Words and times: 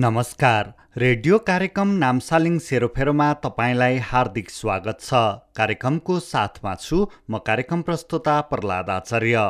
नमस्कार। 0.00 0.68
रेडियो 0.98 1.38
कार्यक्रम 1.48 1.88
नामसालिङ 2.02 2.56
सेरोफेरोमा 2.66 3.26
तपाईँलाई 3.42 3.96
हार्दिक 4.10 4.50
स्वागत 4.50 5.00
छ। 5.00 5.20
कार्यक्रमको 5.58 6.18
साथमा 6.20 6.74
छु 6.76 7.00
म 7.30 7.38
कार्यक्रम 7.48 7.82
प्रस्तुता 7.88 8.40
प्रहलाद 8.52 8.90
आचार्य। 8.96 9.44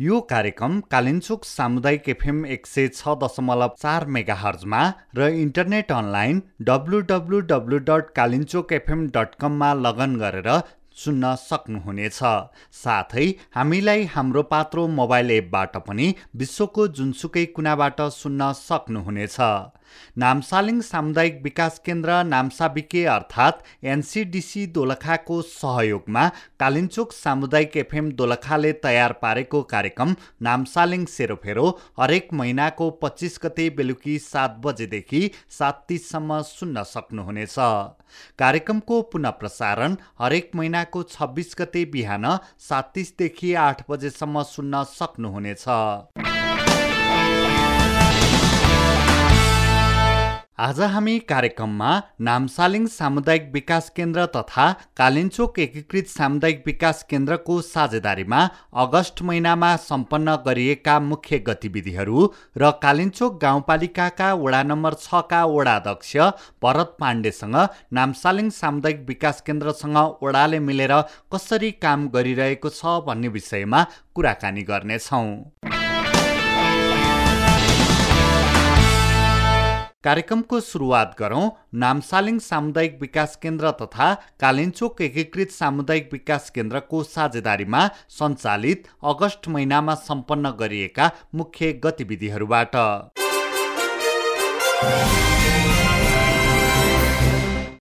यो 0.00 0.20
कार्यक्रम 0.34 0.80
कालिन्चोक 0.90 1.44
सामुदायिक 1.46 2.08
एफएम 2.08 2.44
एक 2.58 2.66
सय 2.66 2.88
छ 2.90 3.18
दशमलव 3.22 3.80
चार 3.80 4.06
मेगा 4.16 4.40
हर्जमा 4.44 4.84
र 5.16 5.32
internet 5.40 5.92
online 5.94 6.42
W 6.70 7.00
W 7.10 7.40
W 7.52 7.84
dot 7.90 8.14
Kalinchowk 8.16 8.72
FM 8.80 9.10
dot 9.16 9.42
कममा 9.42 9.74
लगन 9.82 10.16
गरेर 10.22 10.56
सुन्न 11.02 11.34
सक्नुहुनेछ। 11.38 12.18
साथै 12.72 13.24
हामीलाई 13.54 14.04
हाम्रो 14.10 14.42
पात्रो 14.50 14.86
मोबाइल 14.98 15.30
एपबाट 15.36 15.76
पनि 15.86 16.06
विश्वको 16.42 16.86
जुनसुकै 16.98 17.44
कुनाबाट 17.56 18.00
सुन्न 18.18 18.52
सक्नुहुनेछ। 18.58 19.38
नामसालिङ 20.18 20.80
सामुदायिक 20.82 21.40
विकास 21.42 21.78
केन्द्र 21.86 22.22
नाम्साबिके 22.24 23.04
अर्थात् 23.14 23.64
एनसिडिसी 23.86 24.66
दोलखाको 24.74 25.40
सहयोगमा 25.44 26.24
कालिन्चोक 26.60 27.12
सामुदायिक 27.14 27.76
एफएम 27.76 28.10
दोलखाले 28.20 28.72
तयार 28.84 29.12
पारेको 29.22 29.62
कार्यक्रम 29.72 30.14
नामसालिङ 30.42 31.04
सेरोफेरो 31.14 31.66
हरेक 32.00 32.28
महिनाको 32.34 32.90
पच्चिस 33.02 33.38
गते 33.44 33.68
बेलुकी 33.76 34.18
सात 34.20 34.60
बजेदेखि 34.64 35.22
सात 35.58 35.84
तिससम्म 35.88 36.40
सुन्न 36.44 36.82
सक्नुहुनेछ। 36.94 37.56
कार्यक्रमको 38.38 39.00
पुनः 39.12 39.30
प्रसारण 39.40 39.96
हरेक 40.20 40.50
महिनाको 40.54 41.02
छब्बिस 41.10 41.54
गते 41.58 41.84
बिहान 41.92 42.26
सात 42.68 42.90
तिसदेखि 42.94 43.54
आठ 43.64 43.82
बजेसम्म 43.90 44.42
सुन्न 44.52 44.84
सक्नुहुनेछ। 44.92 46.33
आज 50.58 50.80
हामी 50.80 51.18
कार्यक्रममा 51.28 51.92
नामसालिङ 52.20 52.86
सामुदायिक 52.86 53.48
विकास 53.52 53.88
केन्द्र 53.96 54.26
तथा 54.34 54.66
कालिन्चोक 54.96 55.58
एकीकृत 55.58 56.06
सामुदायिक 56.08 56.62
विकास 56.66 57.02
केन्द्रको 57.10 57.60
साझेदारीमा 57.60 58.42
अगस्त 58.82 59.22
महिनामा 59.22 59.74
सम्पन्न 59.86 60.36
गरिएका 60.46 60.98
मुख्य 61.08 61.38
गतिविधिहरू 61.48 62.28
र 62.56 62.70
कालिन्चोक 62.82 63.40
गाउँपालिकाका 63.42 64.32
वडा 64.44 64.62
नम्बर 64.70 64.94
छका 65.00 65.44
वडाध्यक्ष 65.54 66.16
भरत 66.62 66.96
पाण्डेसँग 67.00 67.56
नामसालिङ 67.98 68.50
सामुदायिक 68.60 69.04
विकास 69.08 69.40
केन्द्रसँग 69.46 69.98
वडाले 70.22 70.58
मिलेर 70.68 70.94
कसरी 71.34 71.70
काम 71.82 72.08
गरिरहेको 72.14 72.70
छ 72.70 73.00
भन्ने 73.08 73.34
विषयमा 73.38 73.82
कुराकानी 74.14 74.62
गर्नेछौँ। 74.70 75.26
कार्यक्रमको 80.04 80.60
सुरुवात 80.60 81.14
गरौँ। 81.18 81.44
नामसालिङ 81.74 82.38
सामुदायिक 82.38 82.98
विकास 83.00 83.36
केन्द्र 83.42 83.70
तथा 83.80 84.08
कालिन्चोक 84.40 85.00
एकीकृत 85.00 85.50
सामुदायिक 85.50 86.08
विकास 86.12 86.50
केन्द्रको 86.50 87.02
साझेदारीमा 87.04 87.82
सञ्चालित 88.10 88.88
अगस्त 89.04 89.48
महिनामा 89.48 89.94
सम्पन्न 90.04 90.50
गरिएका 90.60 91.10
मुख्य 91.34 91.72
गतिविधिहरूबाट। 91.84 92.76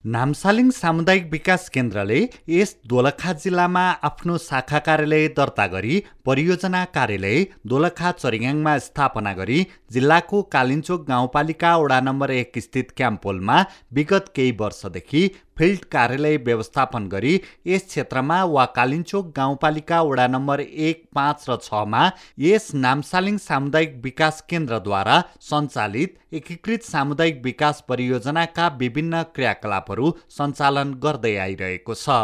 नामसालिङ 0.06 0.70
सामुदायिक 0.76 1.30
विकास 1.32 1.68
केन्द्रले 1.73 2.18
यस 2.50 2.72
दोलखा 2.88 3.34
जिल्लामा 3.44 3.84
आफ्नो 4.08 4.38
शाखा 4.46 4.80
कार्यालय 4.88 5.28
दर्ता 5.38 5.68
गरी 5.68 6.00
परियोजना 6.26 6.82
कार्यालय 6.98 7.46
दोलखा 7.68 8.12
चरियाङमा 8.14 8.74
स्थापना 8.88 9.34
गरी 9.34 9.59
जिल्लाको 9.94 10.42
कालिन्चोक 10.56 11.06
गाउँपालिका 11.08 11.75
वडा 11.78 12.00
नम्बर 12.08 12.31
एक 12.34 12.59
स्थित 12.59 12.92
क्याम्पोलमा 12.97 13.63
विगत 13.94 14.31
केही 14.36 14.52
वर्षदेखि 14.59 15.24
फिल्ड 15.58 15.84
कार्यालय 15.91 16.38
व्यवस्थापन 16.46 17.08
गरी 17.08 17.34
यस 17.68 17.86
क्षेत्रमा 17.88 18.44
वा 18.53 18.66
कालिन्चोक 18.75 19.34
गाउँपालिका 19.36 20.02
वडा 20.02 20.28
नम्बर 20.28 20.62
एक 20.62 21.03
पाँच 21.16 21.46
र 21.50 21.58
छमा 21.64 22.03
यस 22.40 22.69
नामसालिङ 22.86 23.38
सामुदायिक 23.47 24.00
विकास 24.03 24.42
केन्द्रद्वारा 24.50 25.19
सञ्चालित 25.50 26.18
एकीकृत 26.34 26.84
सामुदायिक 26.84 27.42
विकास 27.44 27.84
परियोजनाका 27.90 28.68
विभिन्न 28.80 29.24
क्रियाकलापहरू 29.36 30.16
सञ्चालन 30.38 30.94
गर्दै 31.03 31.36
आइरहेको 31.46 31.96
छ। 31.96 32.18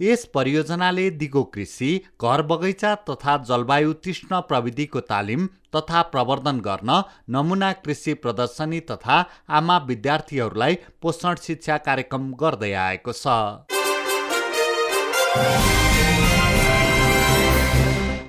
यस 0.00 0.24
परियोजनाले 0.34 1.08
दिगो 1.22 1.42
कृषि 1.54 1.90
घर 2.22 2.42
बगैँचा 2.50 2.94
तथा 3.10 3.36
जलवायु 3.48 3.92
तीक्ष्ण 4.04 4.40
प्रविधिको 4.48 5.00
तालिम 5.10 5.46
तथा 5.76 6.02
प्रवर्धन 6.12 6.60
गर्न 6.60 7.02
नमुना 7.30 7.72
कृषि 7.84 8.14
प्रदर्शनी 8.22 8.80
तथा 8.90 9.16
आमा 9.60 9.78
विद्यार्थीहरूलाई 9.88 10.78
पोषण 11.02 11.34
शिक्षा 11.42 11.76
कार्यक्रम 11.88 12.32
गर्दै 12.42 12.72
आएको 12.86 13.12
छ। 13.14 13.26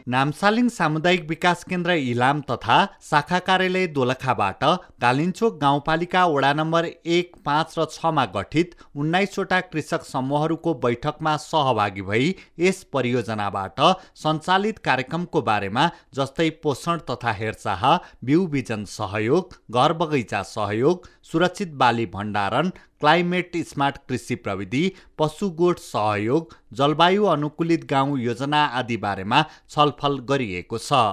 नामसालिङ 0.07 0.67
सामुदायिक 0.69 1.27
विकास 1.27 1.63
केन्द्र 1.63 1.91
इलाम 2.03 2.39
तथा 2.49 2.77
शाखा 3.01 3.37
कार्यालय 3.47 3.85
दोलखाबाट 3.89 4.63
कालिन्चोक 5.01 5.59
गाउँपालिका 5.59 6.25
वडा 6.27 6.51
नम्बर 6.53 6.85
एक 7.09 7.35
पाँच 7.45 7.75
र 7.77 7.85
छमा 7.91 8.25
गठित 8.33 8.75
उन्नाइसवटा 8.95 9.59
कृषक 9.67 10.03
समूहहरूको 10.05 10.73
बैठकमा 10.83 11.35
सहभागी 11.43 12.01
भई 12.03 12.27
यस 12.59 12.83
परियोजनाबाट 12.93 13.79
सञ्चालित 14.17 14.79
कार्यक्रमको 14.83 15.41
बारेमा 15.43 15.89
जस्तै 16.15 16.49
पोषण 16.63 17.07
तथा 17.09 17.31
हेरचाह 17.33 17.85
बिउ 18.25 18.45
बिजन 18.49 18.85
सहयोग 18.91 19.57
घर 19.71 19.93
बगैँचा 20.01 20.43
सहयोग 20.51 21.07
सुरक्षित 21.23 21.73
बाली 21.73 22.05
भण्डारण 22.05 22.69
क्लाइमेट 22.99 23.57
स्मार्ट 23.67 23.97
कृषि 24.09 24.35
प्रविधि 24.35 24.83
पशु 25.17 25.49
गोठ 25.59 25.79
सहयोग 25.79 26.55
जलवायु 26.73 27.25
अनुकूलित 27.25 27.85
गाउँ 27.89 28.19
योजना 28.19 28.63
आदि 28.79 28.97
बारेमा 28.97 29.43
छलफल 29.69 30.19
गरिएको 30.29 30.77
छ। 30.77 31.03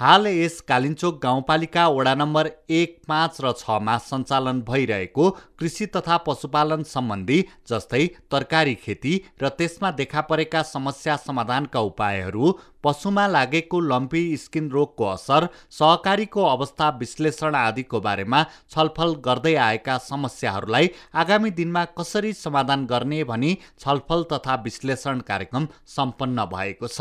हाल 0.00 0.26
यस 0.26 0.60
कालिन्चोक 0.68 1.20
गाउँपालिका 1.22 1.88
वडा 1.88 2.14
नम्बर 2.14 2.50
एक 2.70 2.96
पाँच 3.08 3.40
र 3.44 3.52
छमा 3.58 3.96
सञ्चालन 4.06 4.60
भइरहेको 4.68 5.30
कृषि 5.58 5.86
तथा 5.96 6.16
पशुपालन 6.26 6.82
सम्बन्धी 6.86 7.40
जस्तै 7.70 8.06
तरकारी 8.30 8.74
खेती 8.84 9.14
र 9.42 9.48
त्यसमा 9.58 9.90
देखा 10.00 10.20
परेका 10.30 10.62
समस्या 10.68 11.16
समाधानका 11.26 11.80
उपायहरू 11.90 12.52
पशुमा 12.84 13.26
लागेको 13.26 13.80
लम्पी 13.82 14.22
स्किन 14.36 14.68
रोगको 14.70 15.04
असर 15.06 15.48
सहकारीको 15.78 16.42
अवस्था 16.46 16.88
विश्लेषण 16.98 17.54
आदिको 17.54 18.00
बारेमा 18.00 18.42
छलफल 18.70 19.14
गर्दै 19.24 19.54
आएका 19.62 19.96
समस्याहरूलाई 20.06 20.90
आगामी 21.14 21.50
दिनमा 21.58 21.84
कसरी 21.98 22.32
समाधान 22.34 22.86
गर्ने 22.86 23.22
भनी 23.24 23.56
छलफल 23.80 24.22
तथा 24.32 24.54
विश्लेषण 24.64 25.20
कार्यक्रम 25.28 25.68
सम्पन्न 25.96 26.44
भएको 26.54 26.88
छ। 26.88 27.00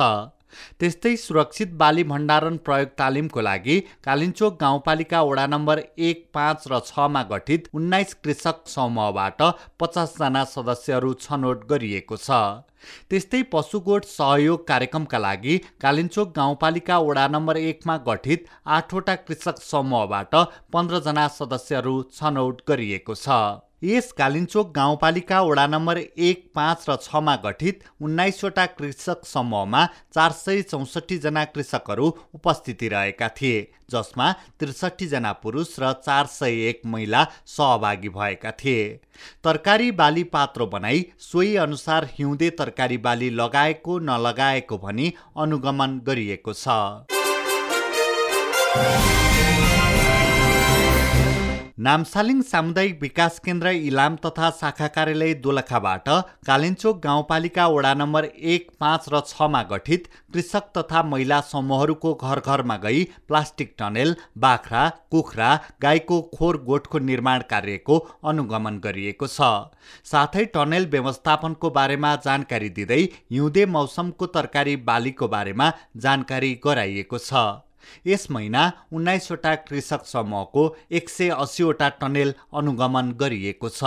त्यस्तै 0.80 1.16
सुरक्षित 1.18 1.74
बाली 1.78 2.04
भण्डारण 2.12 2.58
प्रयोग 2.66 2.90
तालिमको 3.00 3.42
लागि 3.42 3.80
कालिन्चोक 4.06 4.60
गाउँपालिका 4.62 5.22
वडा 5.24 5.46
नम्बर 5.48 5.82
एक 6.10 6.26
पाँच 6.34 6.68
र 6.72 6.80
छमा 6.86 7.24
गठित 7.32 7.68
उन्नाइस 7.74 8.14
कृषक 8.24 8.68
समूहबाट 8.68 9.42
पचासजना 9.80 10.44
सदस्यहरू 10.54 11.14
छनौट 11.22 11.68
गरिएको 11.70 12.18
छ। 12.18 12.40
त्यस्तै 13.10 13.42
पशुगोठ 13.52 14.06
सहयोग 14.08 14.64
कार्यक्रमका 14.68 15.20
लागि 15.20 15.58
कालिन्चोक 15.82 16.34
गाउँपालिका 16.36 16.98
वडा 17.02 17.28
नम्बर 17.28 17.58
एकमा 17.60 17.96
गठित 18.08 18.46
आठवटा 18.78 19.16
कृषक 19.28 19.62
समूहबाट 19.64 20.36
पन्ध्रजना 20.74 21.28
सदस्यहरू 21.38 21.96
छनौट 22.14 22.62
गरिएको 22.68 23.16
छ। 23.16 23.28
यस 23.86 24.12
कालिन्चोक 24.12 24.72
गाउँपालिका 24.76 25.42
वडा 25.42 25.66
नम्बर 25.68 25.98
एक 25.98 26.46
पाँच 26.56 26.86
र 26.90 26.96
छमा 27.02 27.36
गठित 27.36 27.84
उन्नाइसवटा 28.02 28.66
कृषक 28.68 29.26
समूहमा 29.26 29.86
चार 30.16 30.32
सय 30.32 30.62
चौसठीजना 30.62 31.44
कृषकहरू 31.46 32.08
उपस्थिति 32.34 32.88
रहेका 32.88 33.28
थिए 33.38 33.60
जसमा 33.92 34.32
त्रिसठीजना 34.60 35.32
पुरुष 35.44 35.76
र 35.80 35.92
चार 36.02 36.26
सय 36.28 36.68
एक 36.70 36.82
महिला 36.86 37.24
सहभागी 37.48 38.10
भएका 38.10 38.52
थिए। 38.58 38.88
तरकारी 39.44 39.92
बाली 39.94 40.24
पात्रो 40.34 40.68
बनाई 40.68 41.06
सोही 41.22 41.56
अनुसार 41.58 42.10
हिउँदे 42.14 42.50
तरकारी 42.60 42.98
बाली 43.00 43.30
लगाएको 43.36 44.00
नलगाएको 44.10 44.78
भनी 44.78 45.14
अनुगमन 45.38 46.00
गरिएको 46.08 46.54
छ। 46.56 46.68
नामसालिङ 51.78 52.42
सामुदायिक 52.42 53.00
विकास 53.02 53.40
केन्द्र 53.46 53.72
इलाम 53.88 54.16
तथा 54.26 54.50
शाखा 54.60 54.88
कार्यालय 54.88 55.34
दोलखाबाट 55.46 56.08
कालिन्चोक 56.48 57.02
गाउँपालिका 57.04 57.66
वडा 57.68 57.94
नम्बर 57.94 58.26
एक 58.52 58.70
पाँच 58.80 59.10
र 59.14 59.20
छमा 59.28 59.62
गठित 59.72 60.08
कृषक 60.34 60.70
तथा 60.78 61.02
महिला 61.06 61.40
समूहहरूको 61.50 62.14
घर 62.14 62.40
घरमा 62.46 62.78
गई 62.86 63.04
प्लास्टिक 63.28 63.76
टनेल 63.80 64.16
बाख्रा 64.38 64.88
कुखुरा 65.12 65.52
गाईको 65.82 66.22
खोर 66.38 66.62
गोठको 66.64 67.00
निर्माण 67.10 67.44
कार्यको 67.50 68.00
अनुगमन 68.24 68.80
गरिएको 68.80 69.28
छ। 69.28 69.52
साथै 70.06 70.46
टनेल 70.56 70.90
व्यवस्थापनको 70.96 71.70
बारेमा 71.82 72.16
जानकारी 72.24 72.70
दिँदै 72.80 73.04
हिउँदे 73.04 73.66
मौसमको 73.76 74.34
तरकारी 74.40 74.76
बालीको 74.88 75.28
बारेमा 75.28 75.72
जानकारी 76.00 76.56
गराइएको 76.64 77.18
छ। 77.20 77.46
यस 78.08 78.28
महिना 78.32 78.72
उन्नाइसवटा 78.94 79.56
कृषक 79.68 80.06
समूहको 80.06 80.64
एक 80.92 81.10
सय 81.10 81.30
अस्सीवटा 81.38 81.90
टनेल 82.02 82.34
अनुगमन 82.54 83.12
गरिएको 83.22 83.70
छ। 83.70 83.84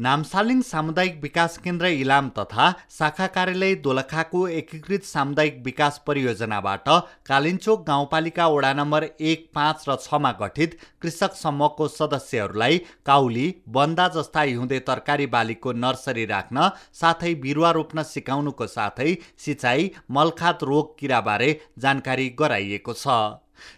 नामसालिङ 0.00 0.60
सामुदायिक 0.62 1.18
विकास 1.22 1.56
केन्द्र 1.58 1.86
इलाम 1.92 2.28
तथा 2.38 2.66
शाखा 2.96 3.26
कार्यालय 3.36 3.74
दोलखाको 3.84 4.46
एकीकृत 4.50 5.04
सामुदायिक 5.04 5.56
विकास 5.64 6.00
परियोजनाबाट 6.06 6.88
कालिन्चोक 7.26 7.82
गाउँपालिका 7.86 8.46
वडा 8.48 8.72
नम्बर 8.72 9.06
एक 9.30 9.48
पाँच 9.54 9.84
र 9.88 9.96
छमा 10.02 10.32
गठित 10.40 10.78
कृषक 11.02 11.34
समूहको 11.36 11.88
सदस्यहरूलाई 11.88 12.78
काउली 13.06 13.48
बन्दा 13.78 14.08
जस्ता 14.16 14.40
हिउँदे 14.42 14.78
तरकारी 14.88 15.26
बालीको 15.34 15.72
नर्सरी 15.80 16.24
राख्न 16.26 16.70
साथै 17.00 17.34
बिरुवा 17.42 17.70
रोप्न 17.78 18.02
सिकाउनुको 18.12 18.66
साथै 18.68 19.10
सिँचाइ 19.46 19.90
मलखात 20.12 20.64
रोग 20.64 20.96
किराबारे 20.98 21.50
जानकारी 21.78 22.28
गराइएको 22.38 22.92
छ। 22.94 23.20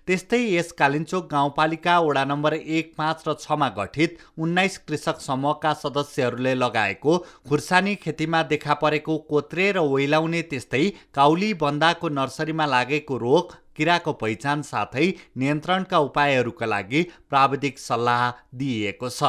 त्यस्तै 0.06 0.42
यस 0.42 0.72
कालिन्चोक 0.78 1.30
गाउँपालिका 1.30 1.98
वडा 2.00 2.24
नम्बर 2.32 2.54
एक 2.54 2.92
पाँच 2.98 3.24
र 3.28 3.34
छमा 3.40 3.68
गठित 3.78 4.18
उन्नाइस 4.38 4.78
कृषक 4.88 5.20
समूहका 5.20 5.72
सदस्यहरूले 5.82 6.54
लगाएको 6.56 7.16
खुर्सानी 7.48 7.94
खेतीमा 8.04 8.42
देखा 8.52 8.74
परेको 8.82 9.18
कोत्रे 9.30 9.70
र 9.72 9.86
ओइलाउने 9.88 10.42
त्यस्तै 10.50 10.84
काउली 11.14 11.52
बन्दाको 11.62 12.08
नर्सरीमा 12.20 12.66
लागेको 12.66 13.18
रोग 13.18 13.56
किराको 13.76 14.12
पहिचान 14.20 14.62
साथै 14.64 15.06
नियन्त्रणका 15.38 15.98
उपायहरूका 16.06 16.66
लागि 16.66 17.02
प्राविधिक 17.30 17.78
सल्लाह 17.78 18.22
दिइएको 18.60 19.08
छ। 19.10 19.22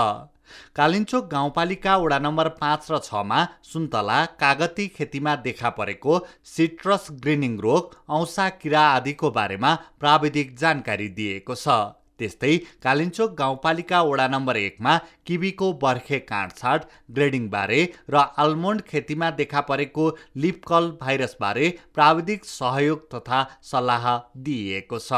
कालिन्चोक 0.76 1.30
गाउँपालिका 1.32 1.94
वडा 1.98 2.20
नम्बर 2.20 2.48
पाँच 2.58 2.92
र 2.92 3.00
छमा 3.04 3.40
सुन्तला 3.72 4.20
कागती 4.42 4.88
खेतीमा 4.98 5.36
देखा 5.46 5.70
परेको 5.80 6.20
सिट्रस 6.48 7.08
ग्रिनिङ 7.24 7.58
रोग 7.62 7.96
औसा 8.20 8.50
किरा 8.60 8.84
आदिको 8.92 9.32
बारेमा 9.32 9.72
प्राविधिक 10.00 10.56
जानकारी 10.58 11.10
दिएको 11.18 11.56
छ। 11.56 11.82
त्यस्तै 12.22 12.56
कालिन्चोक 12.84 13.32
गाउँपालिका 13.38 14.00
वडा 14.04 14.28
नम्बर 14.28 14.58
एकमा 14.58 14.94
किबीको 15.28 15.68
बर्खे 15.82 16.20
काँडछाड 16.28 16.84
ग्रेडिङबारे 17.18 17.80
र 18.10 18.16
आल्मोन्ड 18.44 18.82
खेतीमा 18.90 19.30
देखा 19.40 19.62
परेको 19.70 20.06
लिपकल 20.38 20.90
भाइरसबारे 21.02 21.70
प्राविधिक 21.96 22.46
सहयोग 22.48 23.08
तथा 23.16 23.40
सल्लाह 23.72 24.06
दिइएको 24.46 25.00
छ। 25.02 25.12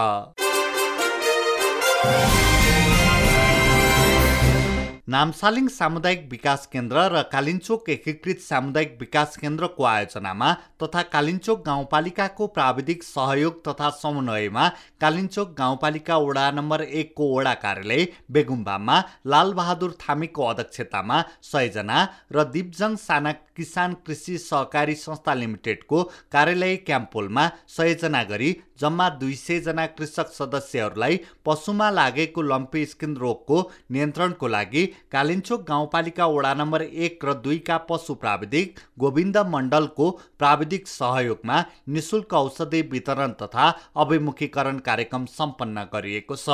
नामसालिङ 5.08 5.66
सामुदायिक 5.68 6.22
विकास 6.32 6.62
केन्द्र 6.74 7.02
र 7.14 7.22
कालिन्चोक 7.32 7.90
एकीकृत 7.90 8.40
सामुदायिक 8.42 8.96
विकास 9.00 9.36
केन्द्रको 9.38 9.84
आयोजनामा 9.86 10.52
तथा 10.84 11.02
कालिन्चोक 11.16 11.66
गाउँपालिकाको 11.66 12.48
प्राविधिक 12.56 13.04
सहयोग 13.04 13.60
तथा 13.68 13.90
समन्वयमा 13.98 14.70
कालिन्चोक 15.02 15.54
गाउँपालिका 15.58 16.18
वडा 16.20 16.50
नम्बर 16.54 16.82
एकको 16.94 17.28
वडा 17.34 17.54
कार्यालय 17.66 18.08
बेगुम्बामा 18.32 19.04
लालबहादुर 19.28 19.98
थामीको 20.00 20.46
अध्यक्षतामा 20.46 21.24
सयजना 21.44 22.00
र 22.32 22.52
दिपजङ 22.54 22.96
साना 23.04 23.32
किसान 23.58 23.94
कृषि 24.06 24.38
सहकारी 24.40 24.96
संस्था 24.98 25.34
लिमिटेडको 25.34 26.04
कार्यालय 26.32 26.76
क्याम्पोलमा 26.86 27.50
सयजना 27.70 28.24
गरी 28.24 28.56
जम्मा 28.80 29.10
दुई 29.18 29.36
सयजना 29.38 29.86
कृषक 29.98 30.32
सदस्यहरूलाई 30.32 31.20
पशुमा 31.46 31.90
लागेको 31.92 32.42
लम्पी 32.44 32.86
स्किन 32.86 33.16
रोगको 33.18 33.60
नियन्त्रणको 33.92 34.48
लागि 34.48 34.84
कालिन्चोक 35.12 35.62
गाउँपालिका 35.68 36.26
वडा 36.28 36.54
नम्बर 36.54 36.82
एक 36.82 37.26
र 37.26 37.34
दुईका 37.44 37.78
पशु 37.90 38.14
प्राविधिक 38.16 38.80
गोविन्द 39.00 39.38
मण्डलको 39.48 40.10
प्राविधिक 40.40 40.88
सहयोगमा 40.88 41.58
निशुल्क 41.90 42.34
औषधि 42.34 42.82
वितरण 42.92 43.32
तथा 43.42 43.70
अभिमुखीकरण 43.98 44.78
कार्यक्रम 44.86 45.26
सम्पन्न 45.32 45.84
गरिएको 45.94 46.36
छ। 46.38 46.50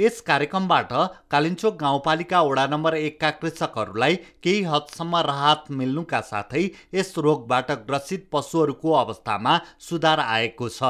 यस 0.00 0.20
कार्यक्रमबाट 0.22 0.92
कालिन्चोक 1.30 1.76
गाउँपालिका 1.76 2.42
वडा 2.42 2.66
नम्बर 2.66 2.94
एकका 2.96 3.30
कृषकहरूलाई 3.42 4.16
केही 4.42 4.62
हदसम्म 4.64 5.16
राहत 5.28 5.70
मिल्नुका 5.72 6.20
साथै 6.24 6.64
यस 6.94 7.14
रोगबाट 7.18 7.70
ग्रसित 7.86 8.28
पशुहरूको 8.32 8.92
अवस्थामा 8.96 9.60
सुधार 9.80 10.20
आएको 10.20 10.68
छ। 10.70 10.82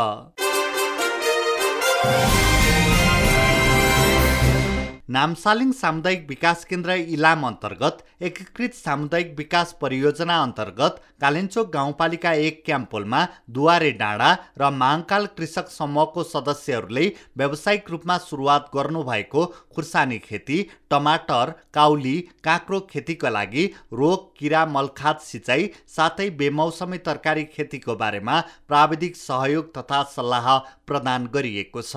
नामसालिङ 5.10 5.72
सामुदायिक 5.72 6.26
विकास 6.28 6.64
केन्द्र 6.64 6.92
इलाम 7.14 7.46
अन्तर्गत 7.46 7.98
एकीकृत 8.28 8.74
सामुदायिक 8.74 9.34
विकास 9.38 9.72
परियोजना 9.80 10.36
अन्तर्गत 10.42 11.00
कालिन्चोक 11.20 11.72
गाउँपालिका 11.72 12.32
एक 12.44 12.62
क्याम्पोलमा 12.66 13.26
दुवारे 13.50 13.90
डाँडा 14.00 14.30
र 14.58 14.70
माङकाल 14.74 15.26
कृषक 15.36 15.68
समूहको 15.70 16.22
सदस्यहरूले 16.24 17.06
व्यावसायिक 17.38 17.90
रूपमा 17.90 18.16
सुरुवात 18.18 18.70
गर्नुभएको 18.74 19.44
खुर्सानी 19.74 20.18
खेती 20.20 20.62
टमाटर 20.90 21.50
काउली 21.74 22.20
काँक्रो 22.44 22.80
खेतीका 22.90 23.30
लागि 23.30 23.64
रोग 24.00 24.32
किरा 24.38 24.64
मलखात 24.72 25.20
सिँचाइ 25.22 25.68
साथै 25.96 26.28
बेमौसमी 26.40 26.98
तरकारी 27.06 27.44
खेतीको 27.54 27.96
बारेमा 27.96 28.40
प्राविधिक 28.68 29.16
सहयोग 29.18 29.64
तथा 29.76 30.02
सल्लाह 30.16 30.56
प्रदान 30.88 31.28
गरिएको 31.34 31.82
छ। 31.84 31.96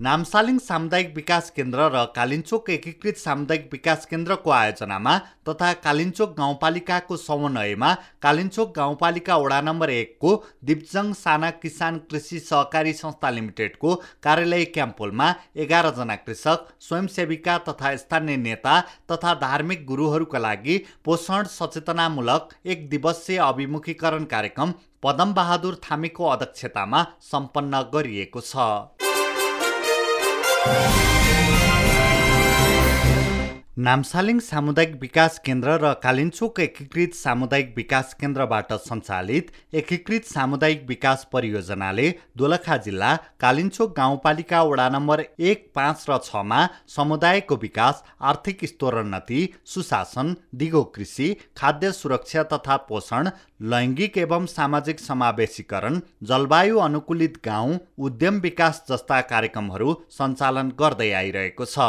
नामसालिङ 0.00 0.58
सामुदायिक 0.58 1.08
विकास 1.14 1.48
केन्द्र 1.54 1.86
र 1.92 2.00
कालिन्चोक 2.16 2.68
एकीकृत 2.70 3.16
सामुदायिक 3.18 3.64
विकास 3.72 4.04
केन्द्रको 4.06 4.50
आयोजनामा 4.50 5.14
तथा 5.48 5.72
कालिन्चोक 5.86 6.36
गाउँपालिकाको 6.36 7.16
समन्वयमा 7.18 7.88
कालिन्चोक 8.22 8.70
गाउँपालिका 8.76 9.36
वडा 9.36 9.60
नम्बर 9.68 9.90
एकको 9.90 10.30
दिप्जङ 10.70 11.12
साना 11.20 11.50
किसान 11.62 11.98
कृषि 12.10 12.38
सहकारी 12.40 12.92
संस्था 12.92 13.30
लिमिटेडको 13.30 13.94
कार्यालय 14.22 14.64
क्याम्पोलमा 14.76 15.34
एघारजना 15.64 16.16
कृषक 16.18 16.68
स्वयंसेविका 16.88 17.58
तथा 17.68 17.94
स्थानीय 17.96 18.36
नेता 18.44 18.76
तथा 19.12 19.34
धार्मिक 19.42 19.84
गुरुहरूका 19.86 20.38
लागि 20.46 20.78
पोषण 21.04 21.50
सचेतनामूलक 21.56 22.54
एक 22.66 22.88
दिवसीय 22.90 23.38
अभिमुखीकरण 23.48 24.30
कार्यक्रम 24.36 24.74
पदमबहादुर 25.02 25.80
थामीको 25.90 26.28
अध्यक्षतामा 26.28 27.04
सम्पन्न 27.32 27.82
गरिएको 27.92 28.40
छ। 28.42 29.07
Música 30.66 31.37
नामसालिङ 33.86 34.38
सामुदायिक 34.42 34.94
विकास 35.00 35.38
केन्द्र 35.46 35.74
र 35.80 35.90
कालिन्चोक 36.04 36.58
एकीकृत 36.60 37.12
सामुदायिक 37.14 37.68
विकास 37.76 38.14
केन्द्रबाट 38.20 38.72
सञ्चालित 38.86 39.52
एकीकृत 39.80 40.24
सामुदायिक 40.26 40.82
विकास 40.88 41.26
परियोजनाले 41.32 42.08
दोलखा 42.38 42.76
जिल्ला 42.86 43.14
कालिन्चोक 43.40 43.94
गाउँपालिका 43.96 44.62
वडा 44.70 44.88
नम्बर 44.94 45.22
एक 45.50 45.70
पाँच 45.74 46.04
र 46.10 46.18
छमा 46.24 46.62
समुदायको 46.96 47.56
विकास 47.66 48.02
आर्थिक 48.30 48.64
स्तरोन्नति 48.68 49.42
सुशासन 49.74 50.34
दिगो 50.62 50.82
कृषि 50.96 51.28
खाद्य 51.56 51.92
सुरक्षा 52.00 52.42
तथा 52.54 52.76
पोषण 52.90 53.30
लैङ्गिक 53.70 54.18
एवं 54.18 54.46
सामाजिक 54.48 55.00
समावेशीकरण 55.00 56.00
जलवायु 56.24 56.76
अनुकूलित 56.80 57.38
गाउँ 57.44 57.78
उद्यम 58.08 58.38
विकास 58.40 58.82
जस्ता 58.90 59.20
कार्यक्रमहरू 59.30 59.94
सञ्चालन 60.18 60.74
गर्दै 60.80 61.10
आइरहेको 61.22 61.64
छ। 61.66 61.88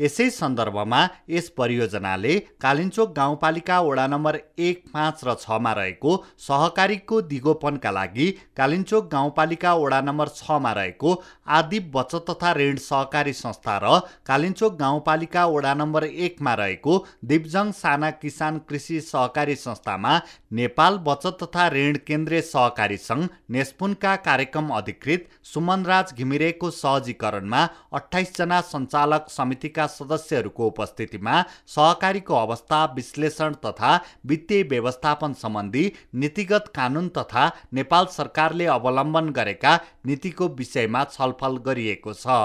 यसै 0.00 0.28
सन्दर्भमा 0.32 1.00
यस 1.28 1.48
परियोजनाले 1.58 2.38
कालिन्चोक 2.60 3.12
गाउँपालिका 3.14 3.80
वडा 3.80 4.06
नम्बर 4.08 4.38
एक 4.60 4.82
पाँच 4.88 5.20
र 5.24 5.34
छमा 5.38 5.72
रहेको 5.74 6.16
सहकारीको 6.40 7.20
दिगोपनका 7.24 7.90
लागि 7.90 8.30
कालिन्चोक 8.56 9.08
गाउँपालिका 9.12 9.74
वडा 9.76 10.00
नम्बर 10.02 10.28
छमा 10.34 10.72
रहेको 10.72 11.14
आदि 11.52 11.80
बचत 11.92 12.24
तथा 12.30 12.52
ऋण 12.54 12.76
सहकारी 12.78 13.32
संस्था 13.34 13.76
र 13.78 13.98
कालिन्चोक 14.26 14.76
गाउँपालिका 14.78 15.46
वडा 15.48 15.74
नम्बर 15.76 16.04
एकमा 16.04 16.54
रहेको 16.56 16.98
दिप्जङ 17.26 17.72
साना 17.74 18.10
किसान 18.18 18.58
कृषि 18.68 19.00
सहकारी 19.02 19.56
संस्थामा 19.58 20.20
नेपाल 20.54 20.98
बचत 21.04 21.38
तथा 21.42 21.68
ऋण 21.70 21.96
केन्द्रीय 22.06 22.40
सहकारी 22.42 22.96
सङ्घ 23.00 23.28
नेस्पुनका 23.50 24.14
कार्यक्रम 24.24 24.68
अधिकृत 24.74 25.28
सुमनराज 25.46 26.12
घिमिरेको 26.14 26.70
सहजीकरणमा 26.72 27.62
अठाइसजना 27.94 28.60
सञ्चालक 28.68 29.28
समितिका 29.30 29.86
सदस्यहरूको 29.88 30.66
उपस्थिति 30.66 31.17
स्थितिमा 31.18 31.42
सहकारीको 31.66 32.34
अवस्था 32.34 32.84
विश्लेषण 32.96 33.54
तथा 33.64 33.94
वित्तीय 34.26 34.62
व्यवस्थापन 34.62 35.32
सम्बन्धी 35.32 35.92
नीतिगत 36.14 36.70
कानुन 36.74 37.08
तथा 37.18 37.50
नेपाल 37.74 38.06
सरकारले 38.06 38.66
अवलम्बन 38.68 39.30
गरेका 39.30 39.78
नीतिको 40.06 40.48
विषयमा 40.58 41.04
छलफल 41.12 41.56
गरिएको 41.66 42.14
छ 42.14 42.38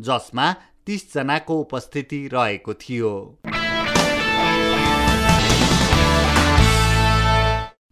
जसमा 0.00 0.52
तिसजनाको 0.86 1.60
उपस्थिति 1.60 2.26
रहेको 2.32 2.74
थियो। 2.74 3.14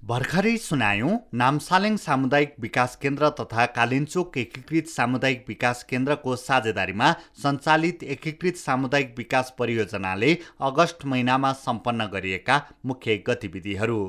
भर्खरै 0.08 0.50
सुनायौँ 0.62 1.14
नामसालेङ 1.40 1.94
सामुदायिक 1.98 2.52
विकास 2.60 2.94
केन्द्र 3.02 3.30
तथा 3.40 3.64
कालिन्चोक 3.78 4.38
एकीकृत 4.38 4.92
सामुदायिक 4.92 5.44
विकास 5.48 5.82
केन्द्रको 5.90 6.36
साझेदारीमा 6.44 7.10
सञ्चालित 7.42 8.06
एकीकृत 8.16 8.62
सामुदायिक 8.62 9.14
विकास 9.18 9.54
परियोजनाले 9.58 10.32
अगस्त 10.70 11.06
महिनामा 11.06 11.52
सम्पन्न 11.60 12.10
गरिएका 12.14 12.62
मुख्य 12.86 13.22
गतिविधिहरू। 13.28 14.00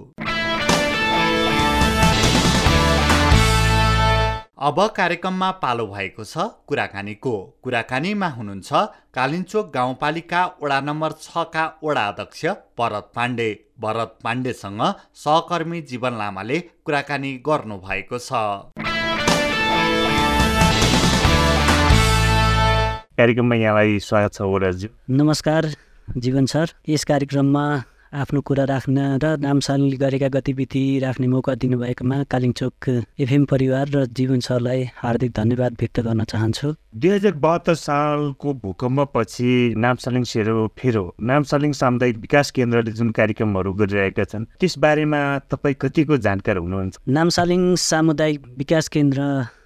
अब 4.57 4.79
कार्यक्रममा 4.97 5.49
पालो 5.61 5.85
भएको 5.87 6.23
छ 6.23 6.43
कुराकानीको। 6.67 7.33
कुराकानीमा 7.63 8.27
हुनुहुन्छ 8.27 8.69
कालिन्चोक 9.13 9.65
गाउँपालिका 9.73 10.39
वडा 10.63 10.79
नम्बर 10.81 11.11
छका 11.21 11.65
वडा 11.83 12.05
अध्यक्ष 12.07 12.45
भरत 12.79 13.11
पाण्डे। 13.15 13.49
भरत 13.79 14.17
पाण्डेसँग 14.23 14.81
सहकर्मी 15.15 15.81
जीवन 15.81 16.17
लामाले 16.17 16.57
कुराकानी 16.85 17.33
गर्नुभएको 17.45 18.17
छ। 18.17 18.31
कार्यक्रममा 23.13 23.55
यहाँलाई 23.55 23.99
स्वागत 23.99 24.33
छ 24.33 24.89
नमस्कार 25.11 25.69
जीवन 26.17 26.45
सर। 26.45 26.73
यस 26.89 27.03
कार्यक्रममा 27.05 27.63
आफ्नो 28.13 28.41
कुरा 28.41 28.63
राख्न 28.63 29.19
र 29.19 29.35
नामसालले 29.43 29.97
गरेका 29.99 30.27
गतिविधि 30.31 30.83
राख्ने 31.03 31.27
मौका 31.27 31.53
दिनुभएकोमा 31.59 32.17
कालिङचोक 32.31 32.87
एफएम 33.19 33.45
परिवार 33.45 33.89
र 33.91 34.05
जीवन 34.15 34.39
सरलाई 34.39 34.83
हार्दिक 34.95 35.31
धन्यवाद 35.35 35.75
व्यक्त 35.79 35.99
गर्न 36.07 36.23
चाहन्छु। 36.23 36.73
दुई 36.95 37.09
हजार 37.09 37.33
बहत्तर 37.43 37.75
सालको 37.75 38.53
भूकम्पपछि 38.63 39.51
नामसालिङ 39.75 40.23
सेरो 40.23 40.55
फेरो 40.79 41.03
नामसालिङ 41.21 41.71
सामुदायिक 41.81 42.17
विकास 42.17 42.51
केन्द्रले 42.51 42.91
जुन 42.91 43.09
कार्यक्रमहरू 43.11 43.73
गरिरहेका 43.73 44.23
छन् 44.23 44.45
त्यसबारेमा 44.59 45.21
तपाईँ 45.51 45.75
कतिको 45.81 46.17
जानकार 46.17 46.57
हुनुहुन्छ? 46.57 46.95
नामसालिङ 47.07 47.75
सामुदायिक 47.75 48.47
विकास 48.57 48.87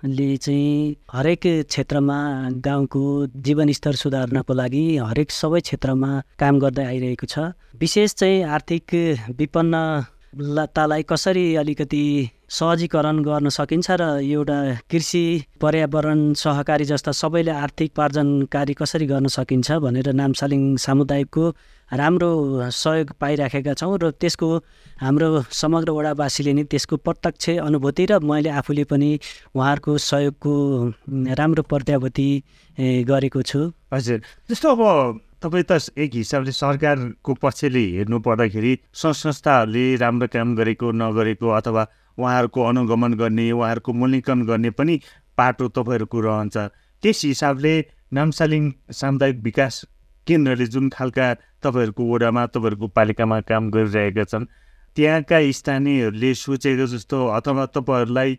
केन्द्रले 0.01 0.37
चाहिँ 0.37 0.95
हरेक 1.13 1.41
क्षेत्रमा 1.69 2.17
गाउँको 2.65 3.01
जीवनस्तर 3.37 3.95
सुधार्नको 3.95 4.53
लागि 4.53 4.97
हरेक 4.97 5.31
सबै 5.31 5.59
क्षेत्रमा 5.61 6.09
काम 6.41 6.59
गर्दै 6.59 6.85
आइरहेको 6.85 7.25
छ। 7.29 7.53
विशेष 7.77 8.13
चाहिँ 8.17 8.43
आर्थिक 8.49 8.85
विपन्नतालाई 9.37 11.03
कसरी 11.05 11.45
अलिकति 11.55 12.05
सहजीकरण 12.51 13.23
गर्न 13.23 13.49
सकिन्छ 13.49 13.91
र 13.91 14.03
एउटा 14.19 14.57
कृषि 14.91 15.23
पर्यावरण 15.61 16.33
सहकारी 16.33 16.85
जस्ता 16.85 17.11
सबैले 17.11 17.51
आर्थिक 17.51 17.91
पार्जनकारी 17.95 18.73
कसरी 18.73 19.05
गर्न 19.05 19.27
सकिन्छ 19.27 19.71
भनेर 19.79 20.11
नामसालिङ 20.13 20.75
सामुदायिकको 20.77 21.45
राम्रो 21.91 22.31
सहयोग 22.71 23.15
पाइराखेका 23.19 23.73
छौँ 23.73 23.97
र 24.03 24.11
त्यसको 24.11 24.49
हाम्रो 24.99 25.29
समग्र 25.51 25.91
वडावासीले 25.91 26.53
नै 26.53 26.63
त्यसको 26.67 26.95
प्रत्यक्ष 27.07 27.49
अनुभूति 27.61 28.05
र 28.11 28.19
मैले 28.19 28.49
आफूले 28.59 28.83
पनि 28.83 29.09
उहाँहरूको 29.55 29.97
सहयोगको 29.97 30.53
राम्रो 31.39 31.63
प्रत्याभूति 31.63 32.29
गरेको 33.07 33.41
छु। 33.41 33.59
हजुर। 33.93 34.19
जस्तो 34.51 34.67
अब 34.75 35.19
तपाईँ 35.41 35.63
त 35.63 35.77
एक 35.97 36.11
हिसाबले 36.13 36.51
सरकारको 36.53 37.33
पक्षले 37.41 37.83
हेर्नु 37.93 38.19
पर्दाखेरि 38.21 38.73
संस्थाहरूले 38.93 39.85
राम्रो 39.97 40.27
काम 40.27 40.55
गरेको 40.55 40.91
नगरेको 40.93 41.47
अथवा 41.49 41.83
उहाँहरूको 42.17 42.61
अनुगमन 42.63 43.13
गर्ने 43.17 43.45
उहाँहरूको 43.51 43.93
मूल्याङ्कन 43.93 44.45
गर्ने 44.45 44.69
पनि 44.71 44.95
पाटो 45.37 45.67
तपाईँहरूको 45.67 46.19
रहन्छ। 46.21 46.57
त्यस 47.03 47.21
हिसाबले 47.25 47.73
नामसालिङ 48.13 48.63
सामुदायिक 48.93 49.37
विकास 49.43 49.85
केन्द्रले 50.27 50.65
जुन 50.67 50.89
खालका 50.89 51.33
तपाईँहरूको 51.63 52.03
वडामा 52.05 52.45
तपाईँहरूको 52.47 52.87
पालिकामा 52.97 53.39
काम 53.49 53.69
गरिरहेका 53.71 54.23
छन् 54.23 54.45
त्यहाँका 54.97 55.39
स्थानीयहरूले 55.57 56.33
सोचेको 56.37 56.85
जस्तो 56.93 57.17
अथवा 57.37 57.65
तपाईँहरूलाई 57.77 58.37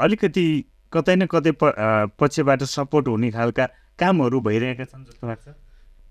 अलिकति 0.00 0.46
कतै 0.92 1.16
न 1.16 1.26
कतै 1.28 1.52
पछिबाट 2.16 2.62
सपोर्ट 2.72 3.08
हुने 3.08 3.30
खालका 3.30 3.66
कामहरू 3.98 4.40
भइरहेका 4.40 4.84
छन् 4.84 5.04
जस्तो 5.04 5.26
लाग्छ। 5.26 5.46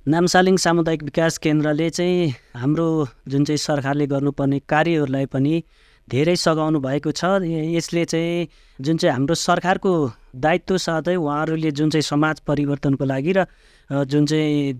नामसालिङ 0.08 0.56
सामुदायिक 0.58 1.04
विकास 1.04 1.38
केन्द्रले 1.38 1.90
चाहिँ 1.90 2.34
हाम्रो 2.58 2.86
जुन 3.30 3.44
चाहिँ 3.46 3.58
सरकारले 3.58 4.06
गर्नुपर्ने 4.08 4.60
कार्यहरूलाई 4.66 5.26
पनि 5.30 5.62
धेरै 6.08 6.36
सघाउनु 6.36 6.80
भएको 6.82 7.12
छ। 7.12 7.46
यसले 7.46 8.06
चाहिँ 8.06 8.48
जुन 8.82 8.98
चाहिँ 8.98 9.14
हाम्रो 9.14 9.36
सरकारको 9.38 9.92
दायित्व 10.42 10.78
साथै 10.78 11.16
उहाँहरूले 11.16 11.72
जुन 11.72 11.90
चाहिँ 11.94 12.02
समाज 12.02 12.40
परिवर्तनको 12.50 13.06
लागि 13.06 13.34
र 13.38 13.46
जुन 14.10 14.26
चाहिँ 14.26 14.74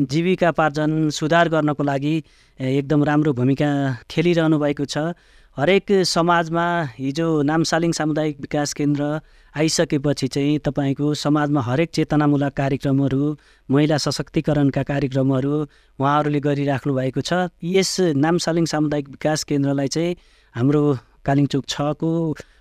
जीविकापार्जन 0.00 1.10
सुधार 1.12 1.48
गर्नको 1.52 1.82
लागि 1.84 2.14
एकदम 2.58 3.04
राम्रो 3.04 3.32
भूमिका 3.36 3.70
खेलिरहनु 4.10 4.58
भएको 4.58 4.84
छ। 4.88 5.12
हरेक 5.56 5.92
समाजमा 6.08 6.66
हिजो 6.98 7.26
नामसालिङ 7.42 7.92
सामुदायिक 7.92 8.40
विकास 8.40 8.72
केन्द्र 8.74 9.20
आइसकेपछि 9.54 10.26
चाहिँ 10.28 10.58
तपाईँको 10.58 11.14
समाजमा 11.14 11.60
हरेक 11.62 11.90
चेतनामूलक 11.94 12.52
कार्यक्रमहरू 12.56 13.36
महिला 13.68 13.96
सशक्तिकरणका 13.96 14.82
कार्यक्रमहरू 14.82 15.54
उहाँहरूले 15.98 16.40
गरिराख्नु 16.40 16.94
भएको 16.94 17.20
छ। 17.20 17.54
यस 17.62 18.18
नामसालिङ 18.18 18.64
सामुदायिक 18.66 19.08
विकास 19.08 19.44
केन्द्रलाई 19.44 19.88
चाहिँ 19.88 20.16
हाम्रो 20.54 20.82
कालिङचोक 21.26 21.64
छको 21.68 22.10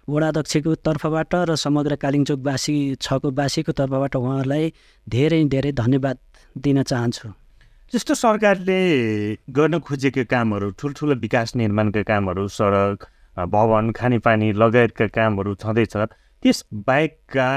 वडाध्यक्षको 0.05 0.75
तर्फबाट 0.85 1.33
र 1.49 1.55
समग्र 1.57 1.95
कालिङचोकवासी 1.97 2.77
छको 3.01 3.31
वासीको 3.33 3.71
तर्फबाट 3.73 4.15
उहाँहरूलाई 4.15 4.73
धेरै 5.07 5.43
धेरै 5.49 5.71
धन्यवाद 5.73 6.17
दिन 6.55 6.83
चाहन्छु। 6.83 7.27
जस्तो 7.93 8.13
सरकारले 8.15 8.79
गर्न 9.49 9.79
खोजेका 9.81 10.23
कामहरू 10.29 10.69
ठुल्ठुलो 10.77 11.15
विकास 11.25 11.55
निर्माणका 11.55 12.01
कामहरू 12.05 12.47
सडक 12.53 12.97
भवन 13.49 13.91
खानेपानी 13.97 14.51
लगायतका 14.53 15.07
कामहरू 15.09 15.55
छँदैछ 15.57 15.95
त्यस 16.43 16.63
बाहेकका 16.85 17.49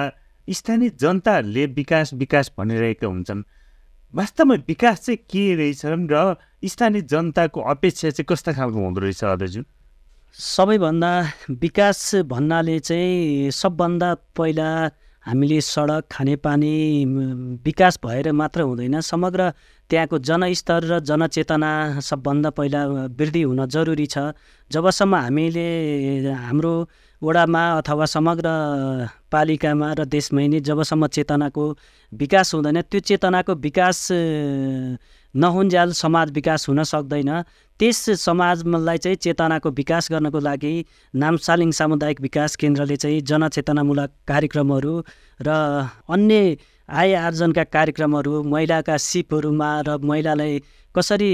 स्थानीय 0.48 0.90
जनताहरूले 0.94 1.66
विकास 1.76 2.14
विकास 2.14 2.50
भनिरहेका 2.58 3.06
हुन्छन्। 3.06 3.42
वास्तवमा 4.14 4.54
विकास 4.68 5.00
चाहिँ 5.04 5.18
के 5.26 5.44
रहेछन् 5.54 6.06
र 6.10 6.36
स्थानीय 6.64 7.02
जनताको 7.10 7.60
अपेक्षा 7.60 8.10
चाहिँ 8.10 8.26
कस्ता 8.28 8.52
खालको 8.52 8.78
हुँदो 8.78 9.00
रहेछ 9.00 9.24
अध्यक्ष 9.26 9.58
सबैभन्दा 10.36 11.12
विकास 11.50 11.98
भन्नाले 12.30 12.78
चाहिँ 12.78 13.50
सबभन्दा 13.50 14.14
पहिला 14.36 14.70
हामीले 15.26 15.60
सडक 15.60 16.04
खानेपानी 16.12 16.74
विकास 17.66 17.98
भएर 18.04 18.30
मात्र 18.32 18.60
हुँदैन। 18.62 19.00
समग्र 19.00 19.50
त्यहाँको 19.90 20.18
जनस्तर 20.18 20.84
र 20.86 20.98
जनचेतना 21.02 22.00
सबभन्दा 22.00 22.50
पहिला 22.50 22.84
वृद्धि 23.10 23.42
हुन 23.42 23.66
जरुरी 23.66 24.06
छ। 24.06 24.30
जबसम्म 24.70 25.14
हामीले 25.16 25.66
हाम्रो 26.30 26.74
वडामा 27.22 27.62
अथवा 27.78 28.06
समग्र 28.06 28.48
पालिकामा 29.32 29.88
र 29.92 30.04
देशमै 30.06 30.46
नै 30.48 30.60
जबसम्म 30.60 31.06
चेतनाको 31.08 31.64
विकास 32.12 32.54
हुँदैन 32.54 32.80
त्यो 32.82 33.00
चेतनाको 33.02 33.54
विकास 33.58 33.98
नहुन्जाल 35.36 35.92
समाज 35.92 36.30
विकास 36.32 36.68
हुन 36.68 36.82
सक्दैन। 36.84 37.30
त्यस 37.80 37.98
समाजलाई 38.20 38.98
चाहिँ 38.98 39.16
चेतनाको 39.16 39.70
विकास 39.70 40.08
गर्नको 40.12 40.38
लागि 40.40 40.74
नामसालिङ 41.14 41.70
सामुदायिक 41.70 42.20
विकास 42.20 42.56
केन्द्रले 42.56 42.96
चाहिँ 42.96 43.20
जनचेतनामूलक 43.22 44.10
कार्यक्रमहरू 44.28 44.94
र 45.40 45.48
अन्य 46.08 46.56
आय 46.88 47.14
आर्जनका 47.18 47.64
कार्यक्रमहरू 47.64 48.42
महिलाका 48.44 48.96
सिपहरूमा 48.96 49.70
र 49.88 49.98
महिलालाई 50.02 50.58
कसरी 50.94 51.32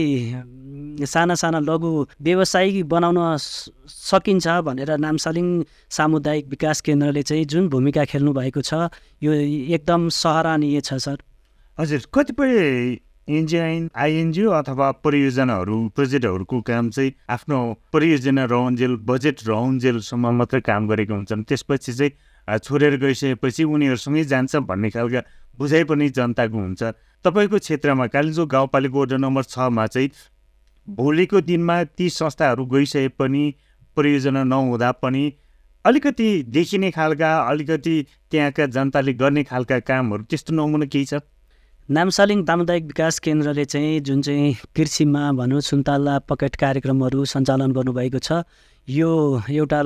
साना 1.06 1.34
साना 1.34 1.58
लघु 1.60 1.90
व्यवसायी 2.22 2.82
बनाउन 2.90 3.18
सकिन्छ 3.38 4.48
भनेर 4.66 4.90
नामसालिङ 4.98 5.46
सामुदायिक 5.90 6.48
विकास 6.48 6.80
केन्द्रले 6.80 7.22
चाहिँ 7.22 7.44
जुन 7.44 7.68
भूमिका 7.68 8.04
खेल्नु 8.10 8.32
भएको 8.32 8.60
छ 8.60 8.90
यो 9.22 9.32
एकदम 9.76 10.08
सराहनीय 10.08 10.80
छ 10.80 10.94
सर। 11.06 11.18
हजुर 11.78 12.00
कतिपय 12.14 12.52
इन्जिन 13.28 13.88
आइएनजिओ 13.96 14.50
अथवा 14.50 14.90
परियोजनाहरू 15.04 15.76
प्रोजेक्टहरूको 15.96 16.60
काम 16.60 16.88
चाहिँ 16.90 17.12
आफ्नो 17.30 17.58
परियोजना 17.92 18.44
रहन्जेल 18.44 18.96
बजेट 19.06 19.46
रहन्जेलसम्म 19.48 20.30
मात्रै 20.38 20.60
काम 20.60 20.88
गरेको 20.88 21.14
हुन्छन्। 21.14 21.42
त्यसपछि 21.44 21.92
चाहिँ 21.92 22.58
छोडेर 22.58 22.96
गइसकेपछि 22.98 23.64
उनीहरूसँगै 23.64 24.24
जान्छ 24.24 24.56
भन्ने 24.66 24.90
खालका 24.90 25.22
बुझाइ 25.58 25.84
पनि 25.84 26.08
जनताको 26.10 26.58
हुन्छ। 26.58 26.82
तपाईँको 27.24 27.58
क्षेत्रमा 27.58 28.06
कालिम्पोङ 28.10 28.46
गाउँपालिका 28.48 28.98
वडा 28.98 29.16
नम्बर 29.16 29.42
छमा 29.44 29.86
चाहिँ 29.86 30.10
भोलिको 30.88 31.40
दिनमा 31.40 31.82
ती 31.94 32.10
संस्थाहरू 32.10 32.66
गइसके 32.66 33.08
पनि 33.14 33.54
परियोजना 33.96 34.42
नहुँदा 34.44 34.90
पनि 34.98 35.24
अलिकति 35.84 36.30
देखिने 36.50 36.90
खालका 36.90 37.30
अलिकति 37.42 37.94
त्यहाँका 38.30 38.66
जनताले 38.66 39.12
गर्ने 39.14 39.42
खालका 39.44 39.78
कामहरू 39.80 40.22
त्यस्तो 40.24 40.54
नमुना 40.54 40.86
केही 40.86 41.04
छ? 41.04 41.22
नामसालिङ 41.90 42.44
सामुदायिक 42.46 42.84
विकास 42.84 43.18
केन्द्रले 43.18 43.64
चाहिँ 43.64 44.00
जुन 44.00 44.20
चाहिँ 44.22 44.52
कृषिमा 44.76 45.32
भनौँ 45.32 45.60
सुन्तला 45.60 46.18
पकेट 46.30 46.56
कार्यक्रमहरू 46.56 47.24
सञ्चालन 47.24 47.72
गर्नुभएको 47.72 48.18
छ 48.18 48.38
यो 48.88 49.10
एउटा 49.50 49.80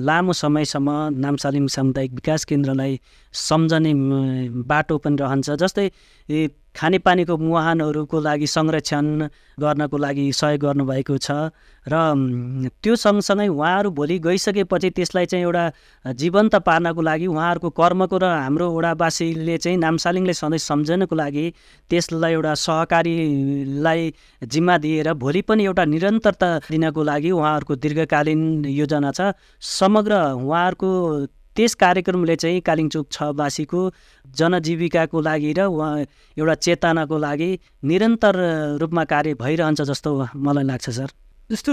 लामो 0.00 0.32
समयसम्म 0.32 0.90
नामसालिङ 1.20 1.66
सामुदायिक 1.68 2.12
विकास 2.12 2.44
केन्द्रलाई 2.44 2.98
सम्झने 3.32 3.92
बाटो 4.64 4.98
पनि 4.98 5.16
रहन्छ। 5.20 5.50
जस्तै 5.60 5.86
खानेपानीको 6.76 7.36
मुहानहरूको 7.38 8.20
लागि 8.20 8.46
संरक्षण 8.46 9.06
गर्नको 9.60 9.96
लागि 9.96 10.32
सहयोग 10.32 10.60
गर्नुभएको 10.60 11.18
छ 11.18 11.30
र 11.86 11.94
त्यो 12.82 12.96
सँगसँगै 12.96 13.48
उहाँहरू 13.48 13.90
भोलि 13.90 14.18
गइसकेपछि 14.18 14.90
त्यसलाई 14.90 15.26
चाहिँ 15.26 15.44
एउटा 15.44 15.64
जीवन्त 16.12 16.54
पार्नको 16.56 17.02
लागि 17.02 17.26
उहाँहरूको 17.26 17.70
कर्मको 17.70 18.18
र 18.18 18.24
हाम्रो 18.24 18.66
ओडावासीले 18.70 19.58
चाहिँ 19.58 19.78
नामसालिङले 19.78 20.32
सधैँ 20.32 20.58
सम्झनको 20.58 21.14
लागि 21.16 21.46
त्यसलाई 21.90 22.32
एउटा 22.32 22.54
सहकारीलाई 22.54 24.12
जिम्मा 24.42 24.78
दिएर 24.78 25.12
भोलि 25.14 25.42
पनि 25.42 25.64
एउटा 25.64 25.84
निरन्तरता 25.84 26.48
दिनको 26.70 27.02
लागि 27.02 27.30
उहाँहरूको 27.30 27.74
दीर्घकालीन 27.76 28.64
योजना 28.64 29.10
छ। 29.12 29.32
समग्र 29.60 30.12
उहाँहरूको 30.40 30.90
त्यस 31.56 31.74
कार्यक्रमले 31.74 32.36
चाहिँ 32.36 32.60
कालिङचोक 32.60 33.06
छवासीको 33.12 33.80
जनजीविकाको 34.26 35.20
लागि 35.20 35.52
र 35.52 35.60
उहाँ 35.68 36.04
एउटा 36.38 36.54
चेतनाको 36.54 37.18
लागि 37.18 37.50
निरन्तर 37.84 38.34
रूपमा 38.80 39.04
कार्य 39.04 39.34
भइरहन्छ 39.34 39.80
जस्तो 39.82 40.10
मलाई 40.36 40.64
लाग्छ 40.64 40.90
सर। 40.90 41.08
जस्तो 41.50 41.72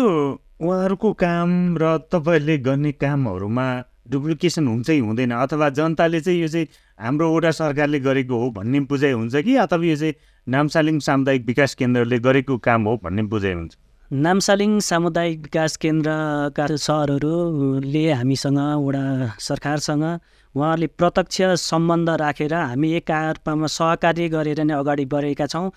उहाँहरूको 0.59 1.13
काम 1.13 1.49
र 1.77 1.97
तपाईँहरूले 2.11 2.57
गर्ने 2.57 2.91
कामहरूमा 2.91 3.67
डुप्लिकेसन 4.11 4.67
हुन्छ 4.67 4.89
हुँदैन 4.89 5.31
अथवा 5.31 5.69
जनताले 5.69 6.19
चाहिँ 6.21 6.39
यो 6.41 6.47
चाहिँ 6.47 6.67
हाम्रो 6.99 7.33
वडा 7.35 7.51
सरकारले 7.51 7.99
गरेको 7.99 8.35
हो 8.35 8.49
भन्ने 8.51 8.79
बुझाइ 8.89 9.11
हुन्छ 9.11 9.35
कि 9.35 9.55
अथवा 9.55 9.85
यो 9.85 9.95
चाहिँ 9.95 10.13
नामसालिङ 10.47 10.99
सामुदायिक 10.99 11.45
विकास 11.45 11.75
केन्द्रले 11.75 12.19
गरेको 12.19 12.57
काम 12.57 12.83
हो 12.83 12.99
भन्ने 13.03 13.23
बुझाइ 13.23 13.53
हुन्छ? 13.53 13.77
नामसालिङ 14.11 14.79
सामुदायिक 14.81 15.41
विकास 15.41 15.75
केन्द्रका 15.77 16.65
सरहरूले 16.81 18.01
हामीसँग 18.11 18.57
वडा 18.85 19.01
सरकारसँग 19.39 20.03
उहाँहरूले 20.03 20.87
प्रत्यक्ष 20.97 21.61
सम्बन्ध 21.61 22.09
राखेर 22.17 22.53
हामी 22.53 22.91
एक 22.97 23.11
आपमा 23.11 23.67
सहकार्य 23.69 24.27
गरेर 24.33 24.61
नै 24.65 24.73
अगाडि 24.73 25.05
बढेका 25.05 25.45
छौँ। 25.45 25.69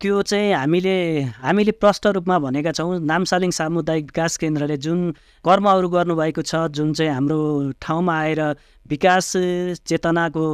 त्यो 0.00 0.22
चाहिँ 0.22 0.52
हामीले 0.54 0.94
हामीले 1.38 1.72
प्रष्ट 1.78 2.06
रूपमा 2.18 2.38
भनेका 2.38 2.72
छौँ 2.72 2.98
नामसालिङ 2.98 3.50
सामुदायिक 3.50 4.04
विकास 4.04 4.36
केन्द्रले 4.42 4.76
जुन 4.82 4.98
कर्महरू 5.44 5.88
गर्नुभएको 5.88 6.42
छ 6.42 6.66
जुन 6.74 6.92
चाहिँ 6.98 7.12
हाम्रो 7.12 7.38
ठाउँमा 7.78 8.14
आएर 8.18 8.40
विकास 8.90 9.32
चेतनाको 9.86 10.44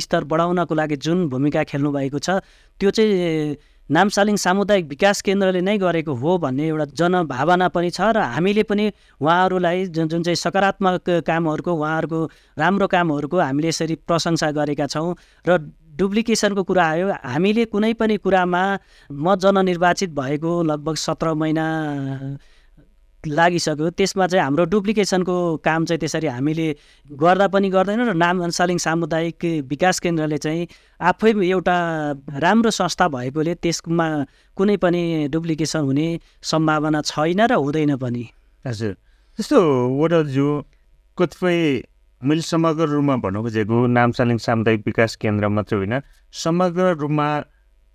स्तर 0.00 0.24
बढाउनको 0.26 0.74
लागि 0.74 0.96
जुन 1.06 1.28
भूमिका 1.28 1.64
खेल्नुभएको 1.70 2.18
छ 2.18 2.42
त्यो 2.80 2.90
चाहिँ 2.90 3.56
नामसालिङ 3.90 4.36
सामुदायिक 4.36 4.86
विकास 4.88 5.20
केन्द्रले 5.22 5.60
नै 5.60 5.76
गरेको 5.78 6.12
हो 6.14 6.38
भन्ने 6.38 6.68
एउटा 6.68 6.84
जनभावना 6.96 7.68
पनि 7.68 7.90
छ 7.90 8.00
र 8.16 8.18
हामीले 8.32 8.62
पनि 8.64 8.88
उहाँहरूलाई 9.20 9.84
जुन 9.92 10.08
जुन 10.08 10.22
चाहिँ 10.22 10.36
सकारात्मक 10.36 11.10
कामहरूको 11.28 11.72
उहाँहरूको 11.72 12.20
राम्रो 12.58 12.86
कामहरूको 12.88 13.38
हामीले 13.38 13.68
यसरी 13.68 13.94
प्रशंसा 14.08 14.50
गरेका 14.50 14.86
छौँ 14.88 15.14
र 15.44 15.58
डुप्लिकेसनको 15.94 16.62
कुरा 16.64 16.84
आयो। 16.84 17.06
हामीले 17.12 17.64
कुनै 17.70 17.92
पनि 17.94 18.16
कुरामा 18.16 18.62
म 19.12 19.34
जननिर्वाचित 19.36 20.10
भएको 20.10 20.62
लगभग 20.62 20.96
सत्र 20.96 21.34
महिना 21.34 21.66
लागिसक्यो। 23.26 23.90
त्यसमा 23.90 24.26
चाहिँ 24.26 24.44
हाम्रो 24.44 24.64
डुप्लिकेसनको 24.64 25.34
काम 25.64 25.84
चाहिँ 25.84 26.00
त्यसरी 26.00 26.26
हामीले 26.26 26.66
गर्दा 27.10 27.46
पनि 27.48 27.68
गर्दैनौँ 27.70 28.06
र 28.06 28.14
नाम 28.14 28.48
सालिङ 28.50 28.78
सामुदायिक 28.78 29.44
विकास 29.68 30.00
केन्द्रले 30.00 30.38
चाहिँ 30.38 30.68
आफै 31.00 31.30
एउटा 31.30 31.76
राम्रो 32.38 32.70
संस्था 32.70 33.08
भएकोले 33.08 33.54
त्यसमा 33.54 34.06
कुनै 34.56 34.76
पनि 34.76 35.28
डुप्लिकेसन 35.28 35.80
हुने 35.80 36.08
सम्भावना 36.42 37.00
छैन 37.02 37.40
र 37.46 37.52
हुँदैन 37.54 37.96
पनि। 37.96 38.24
हजुर। 38.64 38.96
जस्तो 39.38 39.58
वडाजु 39.98 40.46
कतिपय 41.18 41.58
मैले 42.22 42.42
समग्र 42.42 42.86
रूपमा 42.88 43.16
भन्नु 43.16 43.42
खोजेको 43.42 43.86
नामसालिङ 43.86 44.38
सामुदायिक 44.38 44.82
विकास 44.86 45.16
केन्द्र 45.16 45.48
मात्रै 45.48 45.78
होइन 45.78 46.00
समग्र 46.32 46.94
रूपमा 46.96 47.28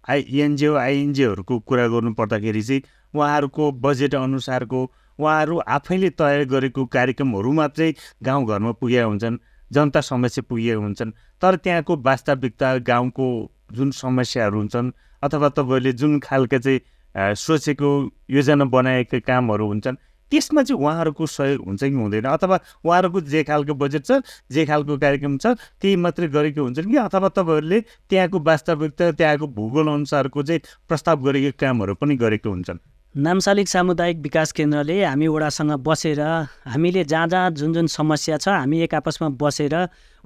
आई 0.10 0.20
एनजिओ 0.42 0.76
आइएनजिओहरूको 0.76 1.60
कुरा 1.60 1.88
गर्नु 1.88 2.14
पर्दाखेरि 2.14 2.62
चाहिँ 2.62 2.82
उहाँहरूको 3.14 3.72
बजेट 3.84 4.16
अनुसारको 4.16 4.80
उहाँहरू 5.20 5.58
आफैले 5.68 6.10
तयार 6.10 6.44
गरेको 6.46 6.86
कार्यक्रमहरू 6.88 7.52
मात्रै 7.52 7.94
गाउँघरमा 8.24 8.72
पुगेका 8.82 9.06
हुन्छन् 9.06 9.38
जनता 9.72 10.02
समस्या 10.02 10.44
पुगेका 10.50 10.80
हुन्छन्। 10.80 11.12
तर 11.42 11.56
त्यहाँको 11.56 11.96
वास्तविकता 12.02 12.78
गाउँको 12.88 13.28
जुन 13.74 13.92
समस्याहरू 13.94 14.58
हुन्छन् 14.58 14.92
अथवा 15.24 15.50
तपाईँहरूले 15.50 15.94
जुन 15.94 16.20
खालको 16.20 16.58
चाहिँ 16.58 17.36
सोचेको 17.36 17.90
योजना 18.30 18.66
बनाएका 18.66 19.20
कामहरू 19.20 19.68
हुन्छन् 19.68 19.96
त्यसमा 20.32 20.62
चाहिँ 20.64 20.82
उहाँहरूको 20.82 21.26
सहयोग 21.26 21.66
हुन्छ 21.66 21.84
कि 21.84 21.90
हुँदैन? 21.90 22.26
अथवा 22.26 22.60
उहाँहरूको 22.86 23.22
जे 23.22 23.44
खालको 23.44 23.74
बजेट 23.74 24.06
छ 24.06 24.22
जे 24.52 24.66
खालको 24.66 24.98
कार्यक्रम 24.98 25.38
छ 25.38 25.58
त्यही 25.82 25.96
मात्रै 25.96 26.28
गरेको 26.28 26.62
हुन्छन् 26.62 26.92
कि 26.92 26.98
अथवा 26.98 27.30
तपाईँहरूले 27.30 27.80
त्यहाँको 28.10 28.40
वास्तविकता 28.40 29.12
त्यहाँको 29.12 29.48
भूगोल 29.58 29.88
अनुसारको 29.90 30.44
चाहिँ 30.44 30.62
प्रस्ताव 30.88 31.18
गरेको 31.26 31.58
कामहरू 31.60 31.96
पनि 31.96 32.16
गरेको 32.16 32.50
हुन्छन्? 32.50 32.80
नामसालिक 33.16 33.68
सामुदायिक 33.68 34.18
विकास 34.22 34.52
केन्द्रले 34.52 35.04
हामी 35.04 35.28
वडासँग 35.28 35.72
बसेर 35.82 36.20
हामीले 36.64 37.04
जहाँ 37.04 37.28
जहाँ 37.28 37.50
जुन 37.52 37.74
जुन 37.74 37.88
समस्या 37.90 38.38
छ 38.38 38.50
हामी 38.50 38.82
एक 38.82 38.94
आपसमा 38.96 39.30
बसेर 39.34 39.74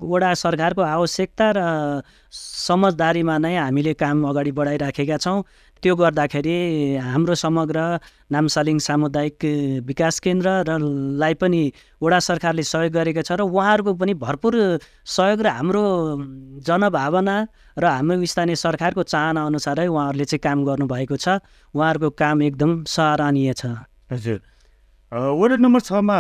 वडा 0.02 0.34
सरकारको 0.34 0.82
आवश्यकता 0.82 1.48
र 1.58 1.60
समझदारीमा 2.32 3.38
नै 3.38 3.56
हामीले 3.58 3.94
काम 3.94 4.24
अगाडि 4.30 4.52
बढाइराखेका 4.52 5.18
छौँ। 5.18 5.44
त्यो 5.84 5.96
गर्दाखेरि 5.96 6.58
हाम्रो 7.04 7.36
समग्र 7.36 7.78
नामसालिङ 8.32 8.78
सामुदायिक 8.80 9.40
विकास 9.84 10.20
केन्द्र 10.24 10.64
र 10.64 10.80
लाई 11.20 11.34
पनि 11.36 11.62
वडा 12.00 12.20
सरकारले 12.20 12.64
सहयोग 12.64 12.94
गरेको 12.94 13.22
छ 13.22 13.32
र 13.36 13.44
उहाँहरूको 13.44 13.92
पनि 14.00 14.14
भरपुर 14.16 14.80
सहयोग 15.04 15.40
र 15.44 15.48
हाम्रो 15.60 15.84
जनभावना 16.64 17.36
र 17.76 17.84
हाम्रो 17.84 18.16
स्थानीय 18.24 18.56
सरकारको 18.56 19.04
चाहना 19.04 19.44
अनुसारै 19.44 19.88
उहाँहरूले 19.88 20.26
चाहिँ 20.26 20.40
काम 20.40 20.64
गर्नुभएको 20.64 21.16
छ। 21.20 21.44
उहाँहरूको 21.76 22.10
काम 22.16 22.42
एकदम 22.48 22.72
सराहनीय 22.88 23.54
छ। 23.54 23.66
हजुर। 24.08 24.40
वार्ड 25.14 25.62
नम्बर 25.62 25.80
छमा 25.80 26.18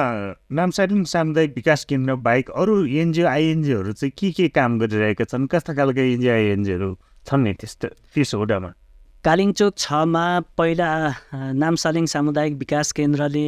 नामसालिङ 0.53 1.03
सामुदायिक 1.11 1.53
विकास 1.55 1.83
केन्द्र 1.85 2.15
बाहेक 2.25 2.49
अरू 2.61 2.73
एनजिओ 2.85 3.25
आइएनजिओहरू 3.27 3.91
चाहिँ 3.91 4.11
के 4.17 4.31
के 4.31 4.47
काम 4.53 4.77
गरिरहेका 4.79 5.25
छन्? 5.25 5.47
कस्ता 5.49 5.73
खालका 5.73 6.01
एनजिओ 6.01 6.31
आइएनजिओहरू 6.31 6.89
छन् 7.25 7.43
नि 7.43 7.53
त्यस्तो 7.53 7.87
त्यस 8.13 8.33
वडामा 8.35 8.69
कालिङचोक 9.25 9.73
छमा 9.77 10.25
पहिला 10.57 10.89
नामसालिङ 11.57 12.05
सामुदायिक 12.05 12.53
विकास 12.57 12.91
केन्द्रले 12.91 13.47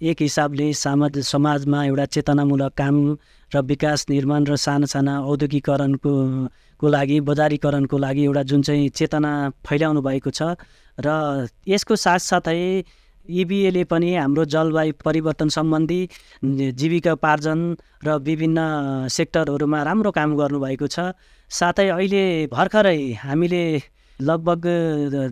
एक 0.00 0.22
हिसाबले 0.22 0.72
समाज 0.72 1.18
समाजमा 1.18 1.84
एउटा 1.84 2.04
चेतनामूलक 2.14 2.72
काम 2.78 2.96
र 3.52 3.62
विकास 3.66 4.06
निर्माण 4.10 4.46
र 4.46 4.56
साना 4.56 4.86
साना 4.86 5.14
औद्योगिकरणको 5.32 6.14
को 6.80 6.88
लागि 6.88 7.20
बजारीकरणको 7.30 7.98
लागि 7.98 8.24
एउटा 8.24 8.42
जुन 8.52 8.62
चाहिँ 8.62 8.88
चेतना 8.94 9.32
फैलाउनु 9.66 10.02
भएको 10.02 10.30
छ 10.30 10.54
र 10.98 11.48
यसको 11.66 11.96
साथसाथै 11.96 12.62
इबिएले 13.28 13.84
पनि 13.84 14.14
हाम्रो 14.14 14.44
जलवायु 14.44 14.92
परिवर्तन 15.04 15.48
सम्बन्धी 15.48 16.00
जीविकोपार्जन 16.74 17.60
र 18.04 18.16
विभिन्न 18.20 19.08
सेक्टरहरूमा 19.08 19.82
राम्रो 19.82 20.10
काम 20.10 20.36
गर्नुभएको 20.36 20.86
छ। 20.86 21.12
साथै 21.50 21.88
अहिले 21.88 22.24
भर्खरै 22.52 22.98
हामीले 23.22 23.62
लगभग 24.18 24.66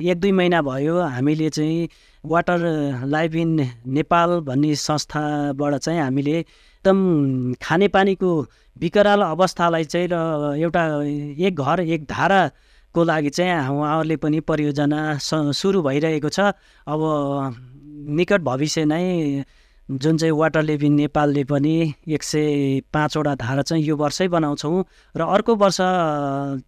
एक 0.02 0.18
दुई 0.20 0.32
महिना 0.32 0.60
भयो 0.62 1.00
हामीले 1.00 1.48
चाहिँ 1.50 1.88
वाटर 2.24 2.60
लाइफ 3.06 3.34
इन 3.34 3.60
नेपाल 3.96 4.30
भन्ने 4.44 4.74
संस्थाबाट 4.74 5.74
चाहिँ 5.76 6.00
हामीले 6.00 6.38
एकदम 6.38 7.54
खानेपानीको 7.62 8.30
विकराल 8.76 9.22
अवस्थालाई 9.22 9.84
चाहिँ 9.84 10.08
र 10.12 10.14
एउटा 10.60 10.84
एक 11.46 11.54
घर 11.56 11.80
एक 11.80 12.04
धाराको 12.04 13.04
लागि 13.04 13.30
चाहिँ 13.30 13.68
उहाँहरूले 13.72 14.16
पनि 14.16 14.40
परियोजना 14.40 15.00
सुरु 15.18 15.82
भइरहेको 15.82 16.28
छ। 16.28 16.52
अब 16.86 17.00
निकट 18.10 18.40
भविष्य 18.42 18.84
नै 18.84 19.44
जुन 19.88 20.16
चाहिँ 20.16 20.32
वाटर 20.32 20.62
लिभिङ 20.62 20.92
नेपालले 20.96 21.42
पनि 21.44 21.72
एक 22.08 22.22
सय 22.22 22.80
पाँचवटा 22.92 23.34
धारा 23.34 23.62
चाहिँ 23.62 23.84
यो 23.84 23.96
वर्षै 23.96 24.28
बनाउँछौँ 24.28 24.84
र 25.16 25.20
अर्को 25.20 25.54
वर्ष 25.54 25.78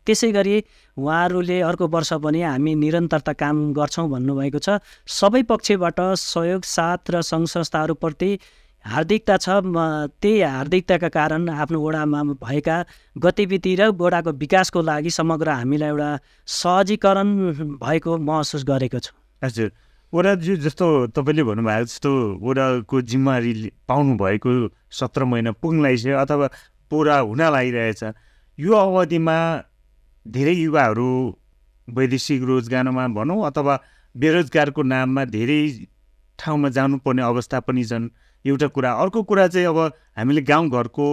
त्यसै 0.05 0.31
गरी 0.33 0.62
उहाँहरूले 0.96 1.61
अर्को 1.61 1.88
वर्ष 1.88 2.12
पनि 2.20 2.42
हामी 2.42 2.75
निरन्तरता 2.75 3.33
काम 3.33 3.72
गर्छौँ 3.72 4.09
भन्नुभएको 4.11 4.59
छ। 4.59 4.79
सबै 5.09 5.42
पक्षबाट 5.49 6.01
सहयोग 6.12 6.62
साथ 6.66 7.11
र 7.11 7.22
सङ्घ 7.22 7.46
संस्थाहरूप्रति 7.49 8.31
हार्दिकता 8.85 9.37
छ। 9.37 9.49
त्यही 10.20 10.40
हार्दिकताका 10.40 11.09
कारण 11.09 11.49
आफ्नो 11.49 11.81
वडामा 11.81 12.22
भएका 12.37 12.77
गतिविधि 13.16 13.75
र 13.81 13.88
वडाको 13.96 14.31
विकासको 14.37 14.83
लागि 14.83 15.11
समग्र 15.11 15.49
हामीलाई 15.51 15.88
एउटा 15.88 16.11
सहजीकरण 16.46 17.29
भएको 17.81 18.18
महसुस 18.18 18.64
गरेको 18.68 18.99
छु। 19.01 19.12
हजुर। 19.42 19.70
ओडाजी 20.16 20.57
जस्तो 20.64 20.87
तपाईँले 21.12 21.42
भन्नुभएको 21.44 21.85
जस्तो 21.85 22.11
ओडाको 22.40 23.00
जिम्मेवारी 23.05 23.52
पाउनु 23.88 24.14
भएको 24.16 24.50
सत्र 24.90 25.24
महिना 25.24 25.52
पुग्न 25.61 25.83
लागिसक्यो 25.83 26.16
अथवा 26.18 26.46
पुरा 26.90 27.16
हुन 27.20 27.42
लागिरहेछ। 27.52 28.02
यो 28.59 28.72
अवधिमा 28.74 29.37
धेरै 30.26 30.55
युवाहरू 30.55 31.09
वैदेशिक 31.88 32.42
रोजगारमा 32.42 33.07
भनौँ 33.12 33.44
अथवा 33.46 33.74
बेरोजगारको 34.14 34.83
नाममा 34.83 35.24
धेरै 35.37 35.61
ठाउँमा 36.38 36.68
जानुपर्ने 36.68 37.22
अवस्था 37.22 37.61
पनि 37.61 37.85
छन्। 37.85 38.09
एउटा 38.44 38.66
कुरा 38.72 38.92
अर्को 38.92 39.22
कुरा 39.22 39.46
चाहिँ 39.48 39.66
अब 39.66 39.79
हामीले 40.16 40.42
गाउँघरको 40.48 41.07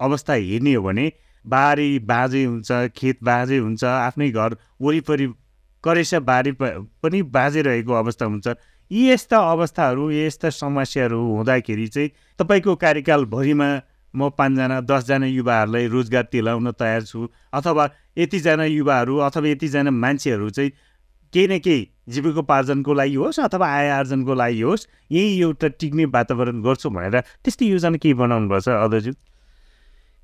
अवस्था 0.00 0.32
हेर्ने 0.32 0.74
हो 0.74 0.82
भने 0.82 1.06
बारी 1.44 1.98
बाँझै 2.08 2.44
हुन्छ 2.44 2.72
खेत 2.96 3.22
बाँझै 3.22 3.58
हुन्छ 3.58 3.84
आफ्नै 3.84 4.30
घर 4.30 4.56
वरिपरि 4.80 5.26
करेसा 5.84 6.18
बारी 6.20 6.52
पनि 6.60 7.22
बाँझै 7.34 7.62
रहेको 7.62 7.92
अवस्था 7.94 8.26
हुन्छ। 8.26 8.48
यी 8.90 9.08
यस्ता 9.10 9.38
अवस्थाहरू 9.52 10.10
यस्ता 10.10 10.50
समस्याहरू 10.50 11.18
हुँदाखेरि 11.20 11.86
चाहिँ 11.88 12.10
तपाईँको 12.38 12.74
कार्यकालभरिमा 12.76 13.70
म 14.14 14.28
पाँचजना 14.38 14.80
दसजना 14.82 15.26
युवाहरूलाई 15.26 15.86
रोजगार 15.86 16.28
दिलाउन 16.32 16.70
तयार 16.74 17.02
छु 17.02 17.28
अथवा 17.54 17.88
यतिजना 18.18 18.64
युवाहरू 18.64 19.16
अथवा 19.22 19.48
यतिजना 19.48 19.90
मान्छेहरू 19.90 20.50
चाहिँ 20.50 20.70
केही 21.32 21.46
न 21.46 21.58
केही 21.62 21.86
जीविकोपार्जनको 22.08 22.94
लागि 22.94 23.14
होस् 23.14 23.40
अथवा 23.40 23.66
आय 23.70 23.88
आर्जनको 23.90 24.34
लागि 24.34 24.60
होस् 24.60 24.86
यही 25.12 25.40
एउटा 25.40 25.68
टिक्ने 25.78 26.04
वातावरण 26.10 26.62
गर्छु 26.62 26.90
भनेर 26.90 27.20
त्यस्तै 27.20 27.66
योजना 27.66 27.96
केही 28.02 28.14
बनाउनुपर्छ 28.18 28.68
अध्यक्ष 28.68 29.14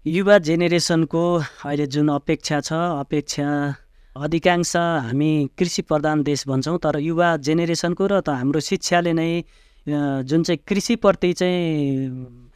युवा 0.07 0.39
जेनेरेसनको 0.39 1.23
अहिले 1.39 1.87
जुन 1.87 2.09
अपेक्षा 2.19 2.61
छ 2.61 2.73
अपेक्षा 2.99 3.47
अधिकांश 4.17 4.75
हामी 4.77 5.31
कृषि 5.59 5.83
प्रधान 5.83 6.23
देश 6.23 6.47
भन्छौँ 6.49 6.79
तर 6.79 6.99
युवा 7.01 7.37
जेनेरेसनको 7.39 8.07
र 8.07 8.21
त 8.21 8.29
हाम्रो 8.31 8.61
शिक्षाले 8.63 9.13
नै 9.13 9.29
जुन 9.87 10.43
चाहिँ 10.43 10.59
कृषिप्रति 10.67 11.33
चाहिँ 11.33 12.47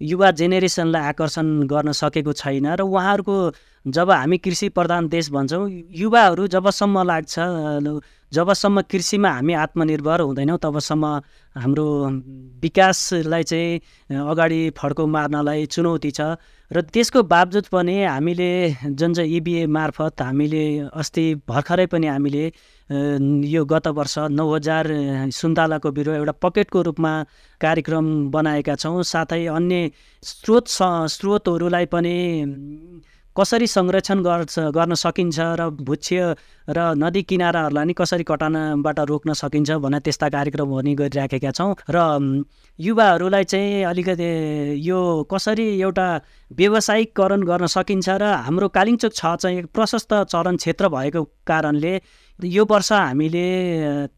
युवा 0.00 0.30
जेनेरेसनलाई 0.30 1.02
आकर्षण 1.08 1.46
गर्न 1.66 1.92
सकेको 1.94 2.32
छैन 2.34 2.66
र 2.74 2.82
उहाँहरूको 2.82 3.36
जब 3.88 4.10
हामी 4.10 4.38
कृषि 4.38 4.68
प्रधान 4.68 5.08
देश 5.08 5.30
भन्छौँ 5.30 5.68
युवाहरू 5.96 6.46
जबसम्म 6.46 7.02
लाग्छ 7.02 7.34
जबसम्म 8.32 8.82
कृषिमा 8.90 9.30
हामी 9.30 9.52
आत्मनिर्भर 9.54 10.20
हुँदैनौँ 10.20 10.58
तबसम्म 10.62 11.04
हाम्रो 11.56 11.86
विकासलाई 12.62 13.42
चाहिँ 13.42 13.80
अगाडि 14.10 14.60
फड्को 14.78 15.06
मार्नलाई 15.06 15.66
चुनौती 15.66 16.10
छ। 16.10 16.20
र 16.70 16.80
त्यसको 16.84 17.22
बावजुद 17.24 17.66
पनि 17.72 18.04
हामीले 18.04 18.50
जुन 18.92 19.14
चाहिँ 19.14 19.36
इबिए 19.36 19.66
मार्फत 19.66 20.20
हामीले 20.20 20.64
अस्ति 20.92 21.24
भर्खरै 21.48 21.86
पनि 21.88 22.06
हामीले 22.06 22.44
यो 23.48 23.64
गत 23.64 23.86
वर्ष 23.96 24.18
नौ 24.28 24.44
हजार 24.54 24.84
सुन्तलाको 25.32 25.90
बिरुवा 25.90 26.16
एउटा 26.16 26.32
पकेटको 26.44 26.82
रूपमा 26.82 27.12
कार्यक्रम 27.60 28.06
बनाएका 28.30 28.74
छौँ। 28.76 29.02
साथै 29.02 29.46
अन्य 29.48 29.90
स्रोत 30.22 30.64
स्रोतहरूलाई 30.68 31.86
पनि 31.88 32.16
कसरी 33.38 33.66
संरक्षण 33.66 34.22
गर्छ 34.22 34.58
गर्न 34.74 34.94
सकिन्छ 34.94 35.38
र 35.60 35.68
भुच्य 35.86 36.34
र 36.68 36.78
नदी 36.98 37.22
किनाराहरूलाई 37.22 37.84
नि 37.86 37.94
कसरी 37.94 38.24
कटानबाट 38.26 38.98
रोक्न 39.08 39.32
सकिन्छ 39.32 39.70
भनेर 39.78 40.00
त्यस्ता 40.02 40.28
कार्यक्रमहरू 40.28 40.82
पनि 40.82 40.94
गरिराखेका 40.94 41.50
छौँ। 41.50 41.74
र 41.88 41.98
युवाहरूलाई 42.78 43.44
चाहिँ 43.44 43.82
अलिकति 43.84 44.28
यो 44.82 44.98
कसरी 45.30 45.66
एउटा 45.80 46.08
व्यावसायिकरण 46.50 47.42
गर्न 47.42 47.66
सकिन्छ 47.66 48.08
र 48.08 48.24
हाम्रो 48.46 48.68
कालिङचोक 48.68 49.12
छ 49.14 49.34
चाहिँ 49.38 49.62
प्रशस्त 49.70 50.14
चरण 50.34 50.56
क्षेत्र 50.56 50.88
भएको 50.88 51.22
कारणले 51.46 51.94
यो 52.38 52.64
वर्ष 52.70 52.90
हामीले 52.92 53.40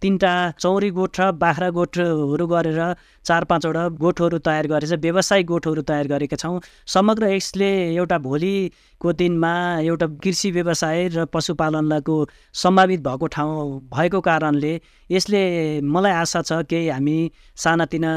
तिनवटा 0.02 0.32
चौरी 0.60 0.90
गोठ 0.92 1.20
र 1.20 1.30
बाख्रा 1.40 1.68
गोठहरू 1.72 2.46
गरेर 2.46 2.80
चार 3.24 3.44
पाँचवटा 3.44 3.86
गोठहरू 3.96 4.38
तयार 4.38 4.66
गरेर 4.68 4.96
व्यवसायिक 5.00 5.46
गोठहरू 5.46 5.82
तयार 5.88 6.06
गरेका 6.06 6.36
छौँ। 6.36 6.60
समग्र 6.86 7.32
यसले 7.32 7.70
एउटा 7.96 8.18
भोलिको 8.20 9.12
दिनमा 9.16 9.52
एउटा 9.80 10.06
कृषि 10.20 10.50
व्यवसाय 10.52 11.08
र 11.16 11.24
पशुपालनलाईको 11.32 12.16
सम्भावित 12.54 13.00
भएको 13.00 13.26
ठाउँ 13.26 13.80
भएको 13.88 14.20
कारणले 14.20 14.80
यसले 15.10 15.40
मलाई 15.80 16.12
आशा 16.12 16.42
छ 16.42 16.60
केही 16.68 16.88
हामी 16.88 17.18
सानातिना 17.56 18.12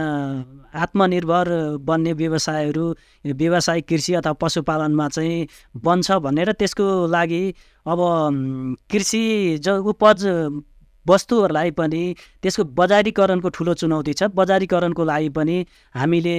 आत्मनिर्भर 0.75 1.47
बन्ने 1.79 2.13
व्यवसायहरू 2.13 2.85
व्यवसायिक 3.25 3.87
कृषि 3.87 4.13
अथवा 4.13 4.33
पशुपालनमा 4.43 5.07
चाहिँ 5.09 5.47
बन्छ 5.79 6.11
भनेर 6.11 6.51
त्यसको 6.51 7.07
लागि 7.07 7.43
अब 7.85 7.99
कृषि 8.91 9.23
ज 9.59 9.69
उपज 9.91 10.25
वस्तुहरूलाई 11.05 11.71
पनि 11.77 12.03
त्यसको 12.43 12.63
बजारीकरणको 12.79 13.49
ठुलो 13.49 13.73
चुनौती 13.81 14.13
छ। 14.13 14.23
बजारीकरणको 14.35 15.03
लागि 15.03 15.29
पनि 15.35 15.55
हामीले 15.95 16.37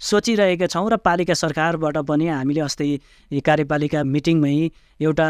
सोचिरहेका 0.00 0.66
छौँ 0.66 0.88
र 0.90 0.96
पालिका 0.98 1.34
सरकारबाट 1.34 1.96
पनि 2.10 2.26
हामीले 2.28 2.60
अस्ति 2.60 2.88
कार्यपालिका 3.46 4.02
मिटिङमै 4.04 4.54
एउटा 5.00 5.28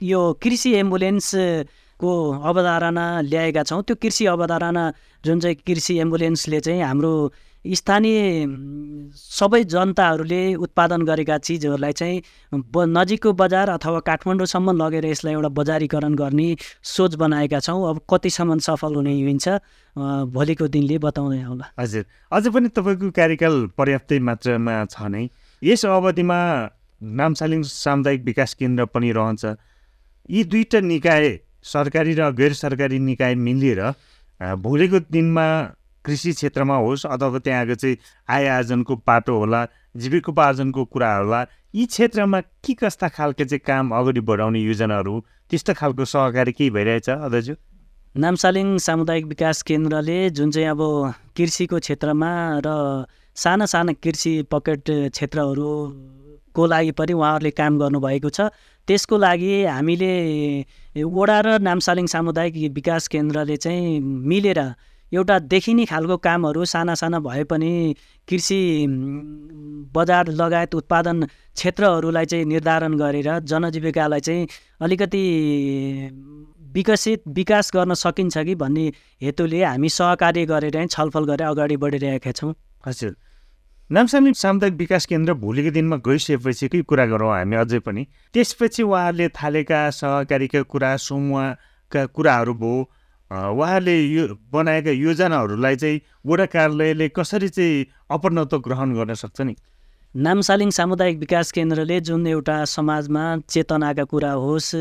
यो 0.00 0.20
कृषि 0.42 0.70
एम्बुलेन्सको 0.82 2.12
अवधारणा 2.50 3.06
ल्याएका 3.22 3.62
छौँ। 3.62 3.82
त्यो 3.82 3.96
कृषि 4.02 4.26
अवधारणा 4.34 4.84
जुन 5.24 5.40
चाहिँ 5.40 5.56
कृषि 5.66 5.98
एम्बुलेन्सले 5.98 6.60
चाहिँ 6.60 6.82
हाम्रो 6.82 7.12
स्थानीय 7.64 8.46
सबै 9.14 9.62
जनताहरूले 9.64 10.42
उत्पादन 10.56 11.02
गरेका 11.02 11.38
चिजहरूलाई 11.38 11.92
चाहिँ 11.92 12.22
ब 12.52 12.84
नजिकको 12.88 13.32
बजार 13.32 13.68
अथवा 13.70 14.00
काठमाडौँसम्म 14.00 14.72
लगेर 14.78 15.04
यसलाई 15.06 15.34
एउटा 15.34 15.48
बजारीकरण 15.58 16.14
गर्ने 16.14 16.48
सोच 16.82 17.14
बनाएका 17.14 17.60
छौँ। 17.60 17.82
अब 17.90 18.00
कतिसम्म 18.10 18.58
सफल 18.58 18.94
हुने 18.94 19.12
हुन्छ 19.20 19.46
भोलिको 20.32 20.68
दिनले 20.68 20.98
बताउँदै 20.98 21.42
होला 21.42 21.66
हजुर। 21.78 22.04
अझ 22.32 22.44
पनि 22.48 22.68
तपाईँको 22.70 23.10
कार्यकाल 23.10 23.54
पर्याप्तै 23.74 24.18
मात्रामा 24.18 24.74
छ 24.86 24.96
नै। 25.10 25.28
यस 25.62 25.84
अवधिमा 25.84 26.38
नामसालिङ 27.00 27.62
सामुदायिक 27.62 28.22
विकास 28.24 28.54
केन्द्र 28.54 28.84
पनि 28.94 29.10
रहन्छ। 29.12 29.44
यी 30.30 30.44
दुईवटा 30.44 30.80
निकाय 30.80 31.24
सरकारी 31.64 32.14
र 32.14 32.30
गैर 32.38 32.52
सरकारी 32.54 32.98
निकाय 33.02 33.34
मिलेर 33.34 33.80
भोलिको 34.40 34.98
दिनमा 35.10 35.46
कृषि 36.04 36.32
क्षेत्रमा 36.32 36.76
होस् 36.76 37.06
अथवा 37.06 37.38
त्यहाँको 37.38 37.74
चाहिँ 37.74 37.96
आय 38.28 38.46
आर्जनको 38.48 38.96
पाटो 38.96 39.38
होला 39.38 39.66
जीविकोपार्जनको 39.96 40.84
कुरा 40.84 41.14
होला 41.16 41.40
यी 41.74 41.86
क्षेत्रमा 41.86 42.40
के 42.64 42.74
कस्ता 42.74 43.08
खालको 43.08 43.44
चाहिँ 43.44 43.60
काम 43.66 43.90
अगाडि 43.94 44.20
बढाउने 44.20 44.60
योजनाहरू 44.60 45.20
त्यस्तो 45.50 45.74
खालको 45.74 46.04
सहकारी 46.04 46.52
केही 46.52 46.70
भइरहेछ 46.70 47.08
अदाजु? 47.10 47.54
नामसालिङ 48.16 48.78
सामुदायिक 48.78 49.26
विकास 49.26 49.62
केन्द्रले 49.62 50.18
जुन 50.30 50.50
चाहिँ 50.50 50.68
अब 50.68 50.80
कृषिको 51.36 51.78
क्षेत्रमा 51.78 52.30
र 52.66 53.06
साना 53.36 53.66
साना 53.66 53.92
कृषि 53.92 54.32
पकेट 54.50 54.90
क्षेत्रहरूको 55.12 56.66
लागि 56.66 56.90
पनि 56.98 57.12
उहाँहरूले 57.12 57.50
काम 57.50 57.78
गर्नुभएको 57.78 58.30
छ। 58.30 58.40
त्यसको 58.88 59.16
लागि 59.18 59.52
हामीले 59.64 60.12
वडा 61.04 61.38
र 61.40 61.58
नामसालिङ 61.60 62.06
सामुदायिक 62.06 62.72
विकास 62.74 63.08
केन्द्रले 63.08 63.56
चाहिँ 63.56 64.00
मिलेर 64.00 64.60
एउटा 65.12 65.38
देखिने 65.38 65.84
खालको 65.84 66.16
कामहरू 66.16 66.64
साना 66.64 66.94
साना 66.94 67.18
भए 67.18 67.44
पनि 67.44 67.94
कृषि 68.28 68.60
बजार 69.94 70.28
लगायत 70.28 70.74
उत्पादन 70.74 71.24
क्षेत्रहरूलाई 71.24 72.24
चाहिँ 72.24 72.44
निर्धारण 72.44 72.96
गरेर 72.98 73.38
जनजीविकालाई 73.38 74.20
चाहिँ 74.20 74.48
अलिकति 74.80 75.22
विकसित 76.74 77.22
विकास 77.28 77.70
गर्न 77.74 77.94
सकिन्छ 77.94 78.38
कि 78.38 78.54
भन्ने 78.54 78.92
हेतुले 79.22 79.64
हामी 79.64 79.88
सहकार्य 79.88 80.44
गरेर 80.46 80.86
छलफल 80.86 81.24
गरेर 81.24 81.46
अगाडि 81.46 81.76
बढिरहेका 81.76 82.32
छौँ। 82.32 82.54
हजुर। 82.86 83.16
नामसामी 83.90 84.32
सामुदायिक 84.34 84.74
विकास 84.74 85.06
केन्द्र 85.06 85.34
भोलिको 85.34 85.70
दिनमा 85.70 85.96
गइसकेपछिकै 85.96 86.82
कुरा 86.82 87.06
गरौँ 87.06 87.32
हामी 87.32 87.56
अझै 87.56 87.78
पनि? 87.78 88.06
त्यसपछि 88.32 88.82
उहाँहरूले 88.82 89.28
थालेका 89.28 89.90
सहकारीका 89.90 90.62
कुरा 90.62 90.96
समूहका 90.96 92.06
कुराहरू 92.06 92.54
भयो 92.54 92.90
उहाँहरूले 93.30 93.96
यो 94.08 94.26
बनाएका 94.52 94.90
योजनाहरूलाई 94.90 95.76
चाहिँ 95.76 96.00
वडा 96.26 96.46
कार्यालयले 96.46 97.08
कसरी 97.08 97.48
चाहिँ 97.48 97.86
अपनत्व 98.10 98.58
ग्रहण 98.58 98.94
गर्न 98.94 99.14
सक्छ 99.14 99.40
नि? 99.40 99.54
नामसालिङ 100.16 100.70
सामुदायिक 100.70 101.18
विकास 101.18 101.52
केन्द्रले 101.52 102.00
जुन 102.00 102.26
एउटा 102.26 102.64
समाजमा 102.64 103.24
चेतनाका 103.52 104.04
कुरा 104.08 104.30
होस् 104.32 104.74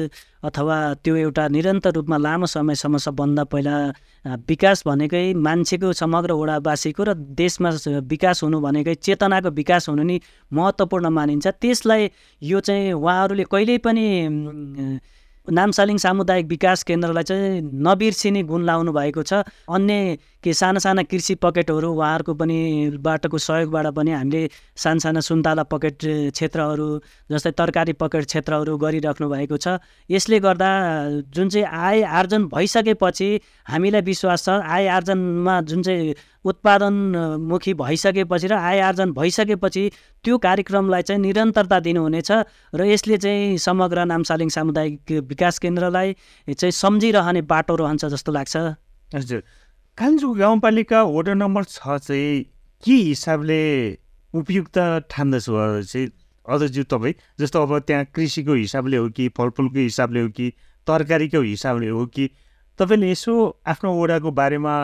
अथवा 0.48 0.78
त्यो 1.04 1.16
एउटा 1.16 1.48
निरन्तर 1.48 1.92
रूपमा 1.94 2.18
लामो 2.18 2.46
समयसम्म 2.48 2.98
सबभन्दा 2.98 3.44
पहिला 3.52 3.76
विकास 4.48 4.84
भनेकै 4.88 5.34
मान्छेको 5.36 5.92
समग्र 5.94 6.32
वडावासीको 6.32 7.04
र 7.04 7.14
देशमा 7.14 7.70
विकास 8.08 8.44
हुनु 8.44 8.58
भनेकै 8.64 8.96
चेतनाको 8.96 9.50
विकास 9.60 9.90
हुनु 9.90 10.04
नि 10.04 10.20
महत्त्वपूर्ण 10.54 11.08
मानिन्छ। 11.12 11.48
त्यसलाई 11.48 12.10
यो 12.42 12.60
चाहिँ 12.64 12.94
उहाँहरूले 12.96 13.44
कहिल्यै 13.52 13.78
पनि 13.84 14.06
नामसालिङ 15.50 15.98
सामुदायिक 15.98 16.48
विकास 16.48 16.84
केन्द्रलाई 16.84 17.24
चाहिँ 17.24 17.62
नबिर्सिने 17.88 18.44
गुण 18.44 18.64
लाउनु 18.66 18.92
भएको 18.92 19.24
छ। 19.24 19.34
अन्य 19.70 20.18
के 20.44 20.54
साना 20.54 20.80
साना 20.80 21.04
कृषि 21.04 21.36
पकेटहरू 21.36 21.88
उहाँहरूको 21.94 22.34
पनि 22.34 22.58
बाटोको 23.00 23.38
सहयोगबाट 23.38 23.88
पनि 23.96 24.12
हामीले 24.12 24.50
साना 24.76 25.00
साना 25.00 25.20
सुन्तला 25.20 25.64
पकेट 25.64 25.98
क्षेत्रहरू 26.32 26.88
जस्तै 27.32 27.52
तरकारी 27.52 27.94
पकेट 27.94 28.26
क्षेत्रहरू 28.26 28.78
गरिराख्नु 28.78 29.30
भएको 29.30 29.58
छ। 29.58 29.80
यसले 30.10 30.40
गर्दा 30.40 30.70
जुन 31.32 31.50
चाहिँ 31.50 31.68
आय 31.68 32.02
आर्जन 32.04 32.46
भइसकेपछि 32.54 33.30
हामीलाई 33.68 34.02
विश्वास 34.02 34.46
छ। 34.46 34.50
आय 34.50 34.88
आर्जनमा 34.88 35.62
जुन 35.62 35.82
चाहिँ 35.84 36.14
उत्पादनमुखी 36.48 37.74
भइसकेपछि 37.74 38.48
र 38.48 38.54
आय 38.54 38.80
आर्जन 38.80 39.12
भइसकेपछि 39.12 39.84
त्यो 40.24 40.38
कार्यक्रमलाई 40.38 41.02
चाहिँ 41.02 41.22
निरन्तरता 41.22 41.80
दिनुहुनेछ 41.80 42.32
र 42.76 42.86
यसले 42.86 43.18
चाहिँ 43.18 43.58
समग्र 43.58 44.06
नामसालिङ 44.06 44.50
सामुदायिक 44.50 45.12
विकास 45.28 45.60
केन्द्रलाई 45.60 46.16
चाहिँ 46.50 46.72
सम्झिरहने 46.72 47.42
बाटो 47.42 47.76
रहन्छ 47.76 48.06
जस्तो 48.06 48.32
लाग्छ। 48.32 48.58
हजुर। 49.16 49.44
कालिम्पोङ 49.98 50.38
गाउँपालिका 50.38 51.04
वडा 51.04 51.34
नम्बर 51.34 51.64
छ 51.64 51.98
चाहिँ 51.98 52.44
के 52.84 52.96
हिसाबले 53.12 53.62
उपयुक्त 54.34 54.78
ठान्दछु 55.12 55.52
चाहिँ 55.84 56.08
अझज्यू 56.46 56.84
तपाईँ 56.84 57.14
जस्तो 57.40 57.62
अब 57.62 57.80
त्यहाँ 57.80 58.06
कृषिको 58.16 58.54
हिसाबले 58.54 58.98
हो 58.98 59.10
कि 59.10 59.28
फलफुलको 59.38 59.80
हिसाबले 59.80 60.22
हो 60.22 60.30
कि 60.30 60.50
तरकारीको 60.88 61.42
हिसाबले 61.42 61.90
हो 61.90 62.06
कि 62.06 62.30
तपाईँले 62.80 63.12
यसो 63.12 63.34
आफ्नो 63.68 63.90
ओडाको 63.94 64.32
बारेमा 64.32 64.76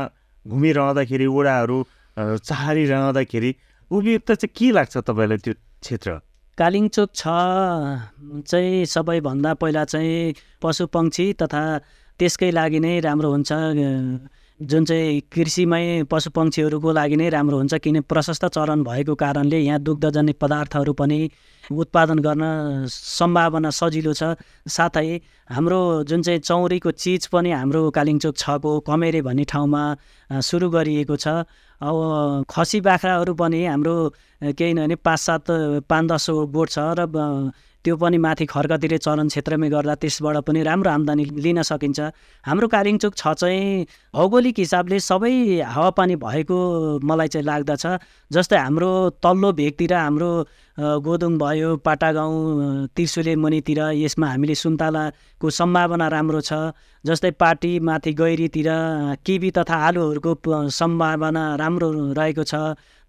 घुमिरहँदाखेरि 0.48 1.26
ओडाहरू 1.26 1.78
चाहरिरहँदाखेरि 2.18 3.52
उपयुक्त 3.92 4.32
चाहिँ 4.32 4.54
के 4.58 4.72
लाग्छ 4.72 4.98
तपाईँलाई 4.98 5.38
त्यो 5.38 5.54
क्षेत्र? 5.54 6.12
कालिङचोक 6.58 7.10
छ। 7.16 7.24
चाहिँ 8.48 8.86
सबैभन्दा 8.86 9.54
पहिला 9.62 9.84
चाहिँ 9.86 10.34
पशु 10.62 10.86
पक्षी 10.94 11.26
तथा 11.42 11.64
त्यसकै 12.20 12.52
लागि 12.52 12.80
नै 12.80 13.00
राम्रो 13.00 13.30
हुन्छ। 13.32 13.52
जुन 14.60 14.86
चाहिँ 14.86 15.22
कृषिमै 15.34 16.04
पशुपक्षीहरूको 16.06 16.92
लागि 16.94 17.16
नै 17.16 17.30
राम्रो 17.30 17.58
हुन्छ 17.58 17.74
किन 17.84 18.02
प्रशस्त 18.06 18.46
चरण 18.48 18.84
भएको 18.84 19.16
कारणले 19.16 19.60
यहाँ 19.60 19.80
दुग्धजन्य 19.82 20.34
पदार्थहरू 20.38 20.94
पनि 20.94 21.18
उत्पादन 21.64 22.20
गर्न 22.20 22.44
सम्भावना 22.88 23.70
सजिलो 23.70 24.14
छ। 24.14 24.38
साथै 24.68 25.20
हाम्रो 25.50 25.80
जुन 26.06 26.22
चाहिँ 26.22 26.40
चौरीको 26.40 26.92
चिज 26.94 27.28
पनि 27.28 27.52
हाम्रो 27.52 27.90
कालिङचोक 27.92 28.38
छको 28.38 28.80
कमेरे 28.88 29.22
भन्ने 29.22 29.44
ठाउँमा 29.44 29.84
सुरु 30.30 30.70
गरिएको 30.70 31.16
छ। 31.18 31.28
अब 31.82 32.46
खसी 32.50 32.82
बाख्राहरू 32.82 33.34
पनि 33.34 33.66
हाम्रो 33.66 33.96
केही 34.54 34.74
नभने 34.74 34.96
पाँच 34.96 35.20
सात 35.20 35.46
पाँच 35.90 36.06
दस 36.08 36.30
बोट 36.56 36.70
छ 36.70 36.80
र 37.00 37.10
त्यो 37.86 37.96
पनि 38.00 38.18
माथि 38.26 38.46
खर्कतिरे 38.48 38.98
चलन 38.98 39.28
क्षेत्रमै 39.28 39.70
गर्दा 39.70 39.96
त्यसबाट 40.02 40.38
पनि 40.48 40.64
राम्रो 40.64 40.90
आम्दानी 40.90 41.24
लिन 41.44 41.62
सकिन्छ। 41.62 42.00
हाम्रो 42.46 42.68
कालिङचोक 42.76 43.14
छ 43.16 43.34
चाहिँ 43.42 43.86
भौगोलिक 44.16 44.60
हिसाबले 44.60 45.00
सबै 45.00 45.34
हावापानी 45.76 46.16
भएको 46.16 46.58
मलाई 47.04 47.28
चाहिँ 47.28 47.46
लाग्दछ 47.46 47.86
जस्तै 48.32 48.58
हाम्रो 48.58 48.92
तल्लो 49.20 49.52
भेगतिर 49.60 49.94
हाम्रो 49.94 50.32
गोदुङ 50.78 51.38
भयो 51.38 51.70
पाटागाउँ 51.86 52.88
त्रिशुले 52.96 53.36
मुनितिर 53.36 53.80
यसमा 54.00 54.28
हामीले 54.28 54.56
सुन्तलाको 54.56 55.50
सम्भावना 55.60 56.08
राम्रो 56.16 56.42
छ 56.42 56.54
जस्तै 57.04 57.32
पाटी 57.36 57.72
माथि 57.88 58.14
गैरीतिर 58.16 58.70
किबी 59.26 59.52
तथा 59.60 59.76
आलुहरूको 59.88 60.34
सम्भावना 60.72 61.44
राम्रो 61.62 61.90
रहेको 62.18 62.44
छ 62.44 62.56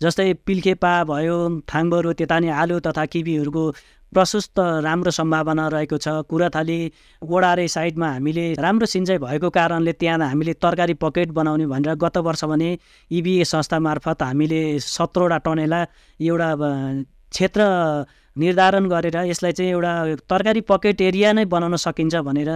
जस्तै 0.01 0.33
पिल्खेपा 0.47 0.93
भयो 1.09 1.37
थाङबरो 1.71 2.13
त्यता 2.21 2.39
नि 2.41 2.49
आलु 2.61 2.79
तथा 2.87 3.05
किबीहरूको 3.13 3.65
प्रशस्त 4.13 4.59
राम्रो 4.85 5.11
सम्भावना 5.11 5.67
रहेको 5.69 5.97
छ। 5.99 6.09
कुराथाली 6.29 6.79
ओडारे 7.23 7.67
साइडमा 7.69 8.09
हामीले 8.09 8.45
राम्रो 8.61 8.87
सिँचाइ 8.87 9.19
भएको 9.19 9.51
कारणले 9.51 9.93
त्यहाँ 9.93 10.19
हामीले 10.29 10.53
तरकारी 10.63 10.95
पकेट 11.03 11.31
बनाउने 11.33 11.67
भनेर 11.67 11.95
गत 11.95 12.17
वर्ष 12.27 12.45
भने 12.45 12.71
इबिए 13.11 13.45
संस्था 13.45 13.79
मार्फत 13.81 14.23
हामीले 14.23 14.63
सत्रवटा 14.81 15.39
टनेला 15.45 15.81
एउटा 16.21 16.51
क्षेत्र 17.31 17.63
निर्धारण 18.37 18.87
गरेर 18.89 19.17
यसलाई 19.25 19.53
चाहिँ 19.53 19.71
एउटा 19.71 19.93
तरकारी 20.27 20.61
पकेट 20.67 21.01
एरिया 21.01 21.33
नै 21.33 21.45
बनाउन 21.47 21.77
सकिन्छ 21.77 22.15
भनेर 22.27 22.51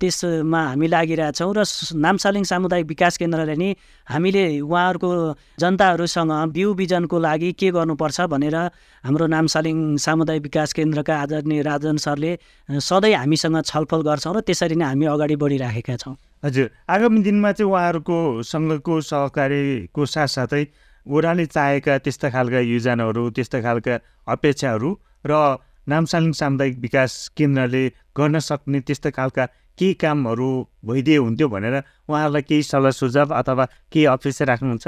त्यसमा 0.00 0.60
हामी 0.64 0.86
लागिरहेछौँ 0.86 1.52
र 1.54 1.62
नामसालिङ 1.98 2.44
सामुदायिक 2.44 2.86
विकास 2.86 3.16
केन्द्रले 3.18 3.56
नि 3.56 3.68
हामीले 4.06 4.44
उहाँहरूको 4.60 5.10
जनताहरूसँग 5.58 6.32
बिउ 6.54 6.74
बिजनको 6.74 7.18
लागि 7.18 7.52
के 7.54 7.70
गर्नुपर्छ 7.70 8.20
भनेर 8.30 8.56
हाम्रो 9.04 9.26
नामसालिङ 9.26 9.96
सामुदायिक 9.98 10.42
विकास 10.42 10.72
केन्द्रका 10.72 11.14
आदरणीय 11.18 11.62
राजन 11.62 11.96
सरले 11.98 12.32
सधैँ 12.68 13.14
हामीसँग 13.14 13.62
छलफल 13.64 14.02
गर्छौँ 14.02 14.34
र 14.34 14.40
त्यसरी 14.42 14.74
नै 14.74 14.84
हामी 14.84 15.06
अगाडि 15.08 15.36
बढिराखेका 15.36 15.96
छौँ। 15.96 16.14
हजुर 16.44 16.70
आगामी 16.88 17.22
दिनमा 17.22 17.52
चाहिँ 17.52 17.70
उहाँहरूको 17.70 18.18
सङ्घको 18.44 19.00
सहकारीको 19.02 20.06
साथसाथै 20.06 20.64
ओडाले 21.06 21.46
चाहेका 21.46 21.98
त्यस्ता 21.98 22.28
खालका 22.30 22.60
योजनाहरू 22.66 23.22
त्यस्ता 23.30 23.60
खालका 23.60 23.94
अपेक्षाहरू 24.28 24.90
र 25.26 25.58
नामसालिङ 25.88 26.32
सामुदायिक 26.32 26.78
विकास 26.78 27.12
केन्द्रले 27.36 27.84
गर्न 28.16 28.38
सक्ने 28.40 28.80
त्यस्तो 28.80 29.10
खालका 29.10 29.44
केही 29.78 29.94
कामहरू 29.94 30.50
भइदिए 30.84 31.16
हुन्थ्यो 31.16 31.48
भनेर 31.48 31.76
उहाँहरूलाई 32.08 32.42
केही 32.42 32.62
सल्लाह 32.62 32.92
सुझाव 32.92 33.34
अथवा 33.34 33.64
केही 33.92 34.04
अपेक्षा 34.06 34.44
राख्नुहुन्छ? 34.44 34.86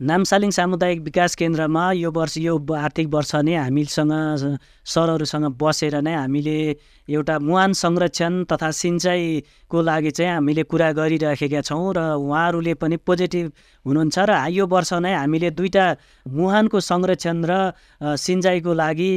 नामसालिङ 0.00 0.50
सामुदायिक 0.50 1.00
विकास 1.00 1.34
केन्द्रमा 1.34 1.82
यो 1.92 2.10
वर्ष 2.10 2.36
यो 2.38 2.54
आर्थिक 2.74 3.06
वर्ष 3.08 3.34
नै 3.34 3.54
हामीसँग 3.54 4.12
सरहरूसँग 4.84 5.46
बसेर 5.54 5.94
नै 6.00 6.14
हामीले 6.14 6.56
एउटा 7.12 7.38
मुहान 7.38 7.72
संरक्षण 7.72 8.44
तथा 8.50 8.70
सिँचाइको 8.70 9.82
लागि 9.82 10.10
चाहिँ 10.10 10.32
हामीले 10.32 10.62
कुरा 10.64 10.90
गरिराखेका 10.92 11.60
छौँ 11.60 11.92
र 11.92 12.00
उहाँहरूले 12.16 12.74
पनि 12.74 12.96
पोजिटिभ 12.96 13.46
हुनुहुन्छ 13.86 14.18
र 14.18 14.32
यो 14.50 14.66
वर्ष 14.66 14.92
नै 15.02 15.12
हामीले 15.14 15.50
दुईवटा 15.52 15.86
मुहानको 16.26 16.80
संरक्षण 16.80 17.44
र 17.44 17.52
सिँचाइको 18.16 18.72
लागि 18.72 19.10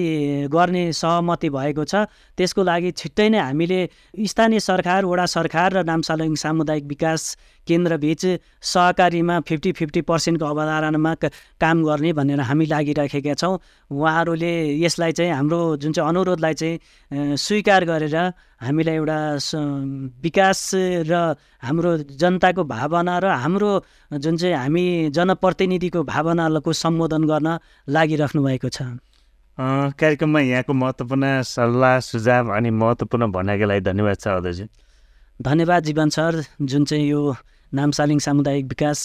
गर्ने 0.51 0.83
सहमति 0.93 1.49
भएको 1.49 1.83
छ। 1.85 2.09
त्यसको 2.37 2.63
लागि 2.63 2.91
छिट्टै 2.91 3.29
नै 3.29 3.39
हामीले 3.39 3.79
स्थानीय 4.27 4.59
सरकार 4.59 5.05
वडा 5.05 5.25
सरकार 5.25 5.73
र 5.73 5.83
नामसालिङ 5.85 6.35
सामुदायिक 6.35 6.85
विकास 6.85 7.21
केन्द्रबिच 7.67 8.23
सहकारीमा 8.61 9.39
फिफ्टी 9.41 9.71
फिफ्टी 9.71 10.01
पर्सेन्टको 10.01 10.45
अवधारणामा 10.45 11.13
काम 11.61 11.83
गर्ने 11.85 12.11
भनेर 12.13 12.39
हामी 12.41 12.65
लागिराखेका 12.65 13.33
छौँ। 13.33 13.57
उहाँहरूले 13.91 14.53
यसलाई 14.81 15.11
चाहिँ 15.11 15.31
हाम्रो 15.31 15.59
जुन 15.77 15.91
चाहिँ 15.93 16.09
अनुरोधलाई 16.09 16.53
चाहिँ 16.53 17.37
स्वीकार 17.37 17.84
गरेर 17.85 18.15
हामीलाई 18.61 18.95
एउटा 18.95 19.19
विकास 20.25 20.59
र 21.09 21.13
हाम्रो 21.63 21.91
जनताको 22.21 22.63
भावना 22.65 23.13
र 23.23 23.25
हाम्रो 23.43 23.71
जुन 24.19 24.35
चाहिँ 24.37 24.55
हामी 24.55 24.85
जनप्रतिनिधिको 25.15 25.99
भावनाको 26.03 26.71
सम्बोधन 26.73 27.23
गर्न 27.31 27.47
लागिराख्नु 27.87 28.41
भएको 28.43 28.69
छ। 28.69 28.79
कार्यक्रममा 29.57 30.39
यहाँको 30.41 30.73
महत्त्वपूर्ण 30.73 31.25
सल्लाह 31.47 31.99
सुझाव 32.03 32.43
अनि 32.51 32.69
महत्त्वपूर्ण 32.75 33.23
भनाइको 33.31 33.65
लागि 33.65 33.81
धन्यवाद 33.87 34.17
छ 34.19 34.27
अध्यक्ष 34.27 34.61
धन्यवाद 35.39 35.81
जीवन 35.83 36.09
सर। 36.09 36.33
जुन 36.61 36.83
चाहिँ 36.85 37.07
यो 37.07 37.21
नामसालिङ 37.73 38.19
सामुदायिक 38.19 38.65
विकास 38.65 38.99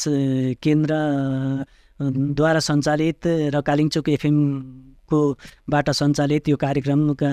केन्द्रद्वारा 0.63 2.61
सञ्चालित 2.61 3.27
र 3.55 3.57
कालिङचोक 3.67 4.09
एफएमको 4.09 5.21
बाट 5.71 5.91
सञ्चालित 5.91 6.49
यो 6.49 6.57
कार्यक्रमका 6.57 7.31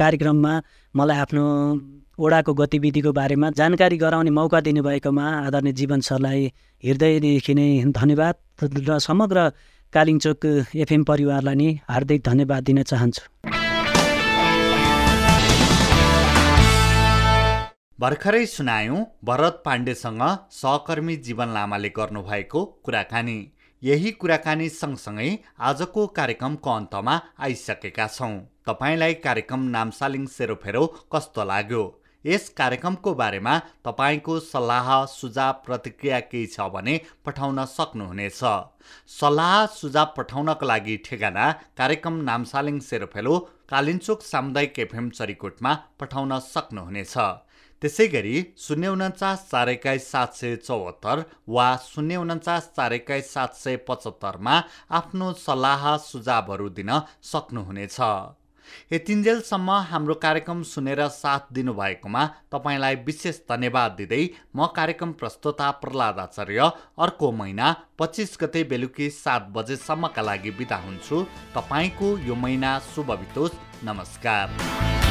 कार्यक्रममा 0.00 0.52
मलाई 0.94 1.18
आफ्नो 1.24 1.44
ओडाको 2.18 2.52
गतिविधिको 2.54 3.12
बारेमा 3.18 3.50
जानकारी 3.58 3.96
गराउने 3.96 4.30
मौका 4.38 4.60
दिनुभएकोमा 4.66 5.26
आदरणीय 5.38 5.72
जीवन 5.80 6.00
सरलाई 6.08 6.40
हृदयदेखि 6.82 7.54
नै 7.54 7.68
धन्यवाद 7.98 8.34
र 8.88 8.98
समग्र 9.00 9.38
कालिङचोक 9.92 10.44
एफएम 10.84 11.02
परिवारलाई 11.04 11.54
नि 11.54 11.68
हार्दिक 11.90 12.20
धन्यवाद 12.28 12.62
दिन 12.64 12.82
चाहन्छु। 12.82 13.22
भर्खरै 17.98 18.44
सुनायौँ 18.46 19.00
भरत 19.24 19.56
पाण्डेसँग 19.64 20.22
सहकर्मी 20.52 21.16
जीवन 21.26 21.48
लामाले 21.54 21.88
गर्नुभएको 21.96 22.60
कुराकानी। 22.84 23.38
यही 23.82 24.10
कुराकानी 24.12 24.68
सँगसँगै 24.70 25.28
आजको 25.68 26.06
कार्यक्रमको 26.16 26.70
अन्तमा 26.70 27.14
आइसकेका 27.40 28.06
छौँ। 28.08 28.34
तपाईँलाई 28.68 29.14
कार्यक्रम 29.24 29.62
नामसालिङ 29.76 30.26
सेरोफेरो 30.28 30.86
कस्तो 31.12 31.44
लाग्यो? 31.44 31.82
यस 32.24 32.48
कार्यक्रमको 32.56 33.14
बारेमा 33.14 33.54
तपाईँको 33.84 34.38
सल्लाह 34.42 34.88
सुझाव 35.08 35.52
प्रतिक्रिया 35.66 36.18
केही 36.28 36.46
छ 36.46 36.68
भने 36.74 37.00
पठाउन 37.24 37.64
सक्नुहुनेछ। 37.66 38.40
सल्लाह 39.18 39.54
सुझाव 39.72 40.12
पठाउनको 40.16 40.66
लागि 40.66 40.96
ठेगाना 41.06 41.50
कार्यक्रम 41.78 42.20
नामसालिङ 42.28 42.80
सेरोफेलो 42.84 43.38
कालिन्चोक 43.70 44.22
सामुदायिक 44.22 44.78
एफएम 44.78 45.08
चरीकोटमा 45.18 45.72
पठाउन 46.00 46.38
सक्नुहुनेछ। 46.46 47.16
त्यसै 47.82 48.06
गरी 48.12 48.42
शून्य 48.58 48.88
उन्चास 48.88 49.46
चार 49.50 49.68
एक्काइस 49.68 50.10
सात 50.10 50.34
सय 50.34 50.56
चौहत्तर 50.56 51.22
वा 51.48 51.68
शून्य 51.84 52.16
उन्चास 52.16 52.68
चार 52.76 52.92
एक्काइस 52.92 53.32
सात 53.34 53.54
सय 53.56 53.76
पचहत्तरमा 53.88 54.60
आफ्नो 54.98 55.32
सल्लाह 55.38 55.96
सुझावहरू 56.02 56.68
दिन 56.76 56.90
सक्नुहुनेछ। 57.22 57.98
यतिन्जेलसम्म 58.92 59.70
हाम्रो 59.90 60.14
कार्यक्रम 60.22 60.62
सुनेर 60.62 61.06
साथ 61.08 61.48
दिनुभएकोमा 61.52 62.26
तपाईँलाई 62.52 62.94
विशेष 63.06 63.38
धन्यवाद 63.48 63.96
दिँदै 63.98 64.22
म 64.56 64.66
कार्यक्रम 64.76 65.12
प्रस्तुता 65.16 65.70
प्रहलाद 65.80 66.18
आचार्य 66.18 66.70
अर्को 67.00 67.30
महिना 67.32 67.74
पच्चिस 67.98 68.36
गते 68.40 68.64
बेलुकी 68.70 69.10
सात 69.16 69.48
बजेसम्मका 69.56 70.22
लागि 70.22 70.50
बिदा 70.60 70.76
हुन्छु। 70.84 71.24
तपाईँको 71.56 72.16
यो 72.28 72.34
महिना 72.36 72.78
शुभ 72.92 73.10
बितोस्। 73.14 73.58
नमस्कार। 73.84 75.09